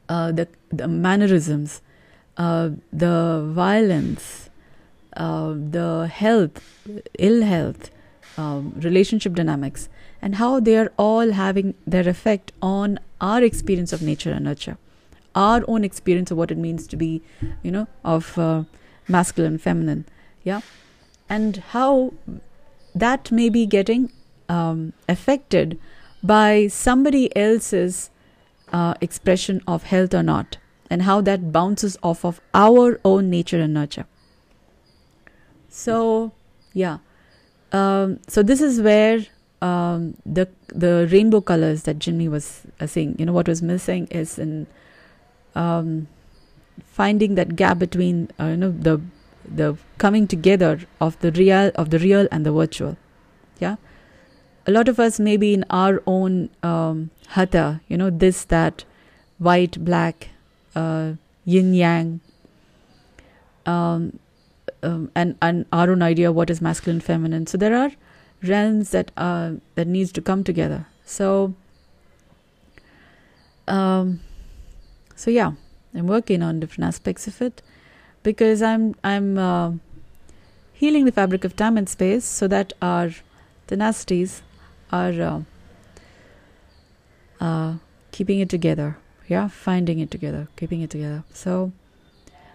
uh, 0.08 0.30
the 0.40 0.48
the 0.80 0.88
mannerisms 0.88 1.80
uh, 2.36 2.70
the 3.04 3.14
violence 3.60 4.50
uh, 5.16 5.52
the 5.76 5.88
health 6.22 6.64
ill 7.18 7.42
health 7.42 7.90
um, 8.38 8.72
relationship 8.76 9.34
dynamics 9.34 9.88
and 10.22 10.36
how 10.36 10.60
they 10.60 10.76
are 10.76 10.92
all 10.96 11.32
having 11.32 11.74
their 11.86 12.08
effect 12.08 12.52
on 12.62 12.98
our 13.20 13.42
experience 13.42 13.92
of 13.92 14.02
nature 14.02 14.30
and 14.30 14.44
nurture, 14.44 14.76
our 15.34 15.64
own 15.68 15.84
experience 15.84 16.30
of 16.30 16.36
what 16.36 16.50
it 16.50 16.58
means 16.58 16.86
to 16.86 16.96
be, 16.96 17.22
you 17.62 17.70
know, 17.70 17.86
of 18.04 18.38
uh, 18.38 18.62
masculine, 19.08 19.58
feminine, 19.58 20.04
yeah, 20.44 20.60
and 21.28 21.56
how 21.72 22.14
that 22.94 23.30
may 23.30 23.48
be 23.48 23.66
getting 23.66 24.12
um, 24.48 24.92
affected 25.08 25.78
by 26.22 26.66
somebody 26.66 27.34
else's 27.36 28.10
uh, 28.72 28.94
expression 29.00 29.62
of 29.66 29.84
health 29.84 30.14
or 30.14 30.22
not, 30.22 30.58
and 30.90 31.02
how 31.02 31.20
that 31.20 31.52
bounces 31.52 31.96
off 32.02 32.24
of 32.24 32.40
our 32.54 33.00
own 33.04 33.30
nature 33.30 33.60
and 33.60 33.74
nurture. 33.74 34.06
So, 35.68 36.32
yeah. 36.72 36.98
Um, 37.72 38.20
so 38.26 38.42
this 38.42 38.60
is 38.60 38.80
where 38.80 39.26
um, 39.60 40.16
the 40.24 40.48
the 40.68 41.08
rainbow 41.10 41.40
colors 41.40 41.82
that 41.82 41.98
Jimmy 41.98 42.28
was 42.28 42.62
uh, 42.80 42.86
saying. 42.86 43.16
You 43.18 43.26
know 43.26 43.32
what 43.32 43.48
was 43.48 43.62
missing 43.62 44.06
is 44.10 44.38
in 44.38 44.66
um, 45.54 46.08
finding 46.86 47.34
that 47.34 47.56
gap 47.56 47.78
between 47.78 48.30
uh, 48.40 48.46
you 48.46 48.56
know 48.56 48.70
the 48.70 49.00
the 49.54 49.76
coming 49.98 50.26
together 50.26 50.80
of 51.00 51.18
the 51.20 51.32
real 51.32 51.70
of 51.74 51.90
the 51.90 51.98
real 51.98 52.28
and 52.30 52.44
the 52.46 52.52
virtual. 52.52 52.96
Yeah, 53.58 53.76
a 54.66 54.70
lot 54.70 54.88
of 54.88 55.00
us 55.00 55.18
maybe 55.18 55.54
in 55.54 55.64
our 55.70 56.02
own 56.06 56.50
um, 56.62 57.10
hatha, 57.28 57.80
you 57.88 57.96
know 57.96 58.10
this 58.10 58.44
that 58.44 58.84
white 59.38 59.84
black 59.84 60.28
uh, 60.74 61.12
yin 61.44 61.74
yang. 61.74 62.20
Um, 63.66 64.18
um, 64.82 65.10
and 65.14 65.36
and 65.42 65.66
our 65.72 65.90
own 65.90 66.02
idea 66.02 66.30
of 66.30 66.36
what 66.36 66.48
is 66.48 66.62
masculine 66.62 67.00
feminine 67.00 67.46
so 67.46 67.58
there 67.58 67.76
are 67.76 67.90
realms 68.42 68.90
that 68.90 69.10
uh, 69.16 69.52
that 69.74 69.86
needs 69.86 70.12
to 70.12 70.20
come 70.20 70.44
together. 70.44 70.86
So, 71.04 71.54
um, 73.66 74.20
so 75.14 75.30
yeah, 75.30 75.52
I'm 75.94 76.06
working 76.06 76.42
on 76.42 76.60
different 76.60 76.86
aspects 76.88 77.26
of 77.26 77.40
it 77.42 77.62
because 78.22 78.62
I'm 78.62 78.94
I'm 79.02 79.38
uh, 79.38 79.72
healing 80.72 81.04
the 81.04 81.12
fabric 81.12 81.44
of 81.44 81.56
time 81.56 81.76
and 81.76 81.88
space 81.88 82.24
so 82.24 82.48
that 82.48 82.72
our 82.80 83.10
tenacities 83.66 84.42
are 84.90 85.12
uh, 85.20 85.40
uh, 87.40 87.74
keeping 88.12 88.40
it 88.40 88.48
together. 88.48 88.96
Yeah, 89.26 89.48
finding 89.48 89.98
it 89.98 90.10
together, 90.10 90.48
keeping 90.56 90.80
it 90.80 90.88
together. 90.88 91.22
So, 91.34 91.72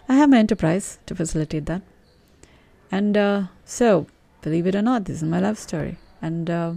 I 0.08 0.14
have 0.16 0.28
my 0.28 0.38
enterprise 0.38 0.98
to 1.06 1.14
facilitate 1.14 1.66
that, 1.66 1.82
And 2.90 3.16
uh, 3.16 3.42
so, 3.64 4.06
believe 4.42 4.66
it 4.66 4.74
or 4.74 4.82
not, 4.82 5.04
this 5.04 5.18
is 5.18 5.22
my 5.22 5.38
love 5.38 5.56
story. 5.56 5.98
And 6.20 6.50
uh, 6.50 6.72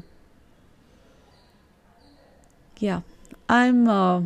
yeah, 2.78 3.02
I'm. 3.50 3.88
Uh, 3.88 4.22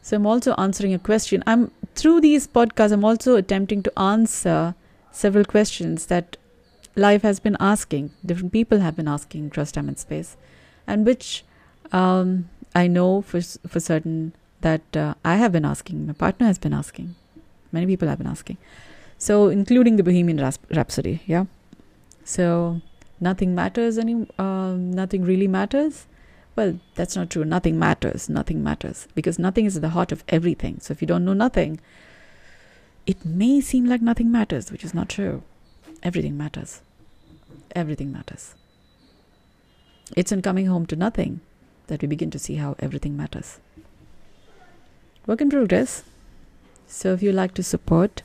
so 0.00 0.16
I'm 0.16 0.26
also 0.26 0.54
answering 0.54 0.94
a 0.94 0.98
question. 0.98 1.42
I'm 1.46 1.70
through 1.96 2.20
these 2.20 2.46
podcasts. 2.46 2.92
I'm 2.92 3.04
also 3.04 3.36
attempting 3.36 3.82
to 3.82 3.98
answer 3.98 4.74
several 5.10 5.44
questions 5.44 6.06
that 6.06 6.36
life 6.94 7.22
has 7.22 7.40
been 7.40 7.56
asking. 7.58 8.10
Different 8.24 8.52
people 8.52 8.80
have 8.80 8.96
been 8.96 9.08
asking 9.08 9.46
across 9.46 9.72
time 9.72 9.88
and 9.88 9.98
space, 9.98 10.36
and 10.86 11.06
which 11.06 11.44
um, 11.92 12.48
I 12.74 12.86
know 12.86 13.22
for 13.22 13.40
for 13.40 13.80
certain 13.80 14.32
that 14.60 14.96
uh, 14.96 15.14
I 15.24 15.36
have 15.36 15.52
been 15.52 15.64
asking. 15.64 16.06
My 16.06 16.12
partner 16.12 16.46
has 16.46 16.58
been 16.58 16.72
asking. 16.72 17.14
Many 17.72 17.86
people 17.86 18.08
have 18.08 18.18
been 18.18 18.26
asking. 18.26 18.58
So, 19.18 19.48
including 19.48 19.96
the 19.96 20.02
Bohemian 20.02 20.38
Rhapsody, 20.70 21.22
yeah. 21.26 21.46
So, 22.24 22.80
nothing 23.18 23.54
matters 23.54 23.98
any. 23.98 24.26
Uh, 24.38 24.72
nothing 24.72 25.24
really 25.24 25.48
matters. 25.48 26.06
Well, 26.56 26.80
that's 26.94 27.14
not 27.14 27.28
true. 27.28 27.44
Nothing 27.44 27.78
matters. 27.78 28.30
Nothing 28.30 28.64
matters 28.64 29.06
because 29.14 29.38
nothing 29.38 29.66
is 29.66 29.76
at 29.76 29.82
the 29.82 29.90
heart 29.90 30.10
of 30.10 30.24
everything. 30.30 30.80
So, 30.80 30.92
if 30.92 31.02
you 31.02 31.06
don't 31.06 31.24
know 31.24 31.34
nothing, 31.34 31.80
it 33.06 33.24
may 33.24 33.60
seem 33.60 33.84
like 33.84 34.00
nothing 34.00 34.32
matters, 34.32 34.72
which 34.72 34.82
is 34.82 34.94
not 34.94 35.10
true. 35.10 35.42
Everything 36.02 36.36
matters. 36.36 36.80
Everything 37.74 38.10
matters. 38.10 38.54
It's 40.16 40.32
in 40.32 40.40
coming 40.40 40.66
home 40.66 40.86
to 40.86 40.96
nothing 40.96 41.40
that 41.88 42.00
we 42.00 42.08
begin 42.08 42.30
to 42.30 42.38
see 42.38 42.54
how 42.54 42.74
everything 42.78 43.16
matters. 43.16 43.58
Work 45.26 45.42
in 45.42 45.50
progress. 45.50 46.04
So, 46.86 47.12
if 47.12 47.22
you 47.22 47.32
like 47.32 47.52
to 47.54 47.62
support 47.62 48.22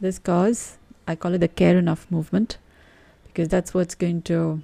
this 0.00 0.18
cause, 0.18 0.76
I 1.06 1.14
call 1.14 1.34
it 1.34 1.38
the 1.38 1.48
Care 1.48 1.78
Enough 1.78 2.10
movement 2.10 2.58
because 3.26 3.48
that's 3.48 3.72
what's 3.72 3.94
going 3.94 4.22
to 4.22 4.62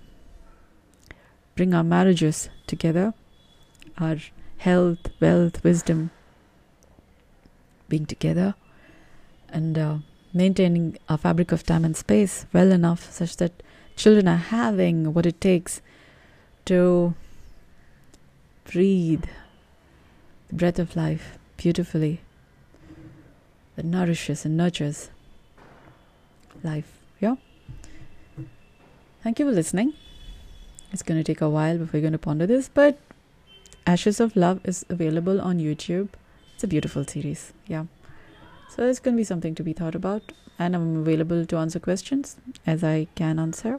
bring 1.56 1.74
our 1.74 1.82
marriages 1.82 2.48
together, 2.66 3.14
our 3.98 4.18
health, 4.58 5.10
wealth, 5.20 5.64
wisdom 5.64 6.10
being 7.88 8.06
together, 8.06 8.54
and 9.48 9.78
uh, 9.78 9.98
maintaining 10.32 10.98
a 11.08 11.16
fabric 11.16 11.50
of 11.50 11.64
time 11.64 11.84
and 11.84 11.96
space 11.96 12.46
well 12.52 12.70
enough 12.70 13.10
such 13.10 13.36
that 13.38 13.62
children 13.96 14.28
are 14.28 14.36
having 14.36 15.14
what 15.14 15.24
it 15.24 15.40
takes 15.40 15.80
to 16.66 17.14
breathe 18.64 19.24
the 20.48 20.54
breath 20.54 20.78
of 20.78 20.94
life 20.94 21.38
beautifully 21.56 22.20
that 23.76 23.84
nourishes 23.84 24.44
and 24.44 24.56
nurtures 24.56 25.10
life. 26.62 26.98
Yeah. 27.20 27.36
Thank 29.22 29.38
you 29.38 29.46
for 29.46 29.52
listening. 29.52 29.94
It's 30.92 31.02
going 31.02 31.18
to 31.18 31.24
take 31.24 31.40
a 31.40 31.48
while 31.48 31.78
before 31.78 31.98
you're 31.98 32.02
going 32.02 32.12
to 32.12 32.18
ponder 32.18 32.46
this, 32.46 32.68
but 32.68 32.98
Ashes 33.86 34.20
of 34.20 34.34
Love 34.36 34.60
is 34.64 34.84
available 34.88 35.40
on 35.40 35.58
YouTube. 35.58 36.08
It's 36.54 36.64
a 36.64 36.66
beautiful 36.66 37.04
series. 37.04 37.52
Yeah. 37.66 37.84
So 38.68 38.86
it's 38.86 38.98
going 38.98 39.14
to 39.14 39.20
be 39.20 39.24
something 39.24 39.54
to 39.54 39.62
be 39.62 39.72
thought 39.72 39.94
about. 39.94 40.32
And 40.58 40.74
I'm 40.74 40.96
available 40.96 41.44
to 41.44 41.56
answer 41.56 41.78
questions 41.78 42.36
as 42.66 42.82
I 42.82 43.08
can 43.14 43.38
answer. 43.38 43.78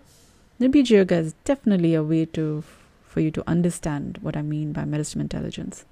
Nirbij 0.60 0.90
Yoga 0.90 1.16
is 1.16 1.34
definitely 1.44 1.94
a 1.94 2.04
way 2.04 2.26
to 2.26 2.64
for 3.04 3.22
you 3.22 3.32
to 3.32 3.44
understand 3.48 4.20
what 4.22 4.38
I 4.38 4.44
mean 4.44 4.74
by 4.74 4.86
medicinal 4.86 5.24
intelligence, 5.24 5.86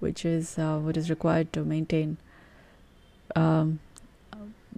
which 0.00 0.24
is 0.24 0.58
uh, 0.58 0.78
what 0.78 0.96
is 0.96 1.10
required 1.10 1.52
to 1.52 1.64
maintain, 1.64 2.16
um, 3.34 3.80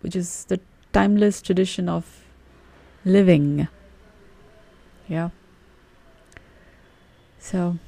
which 0.00 0.16
is 0.16 0.44
the 0.46 0.60
timeless 0.92 1.40
tradition 1.40 1.88
of 1.88 2.24
living. 3.04 3.68
Yeah. 5.08 5.30
So, 7.38 7.78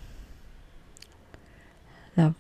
love. 2.16 2.34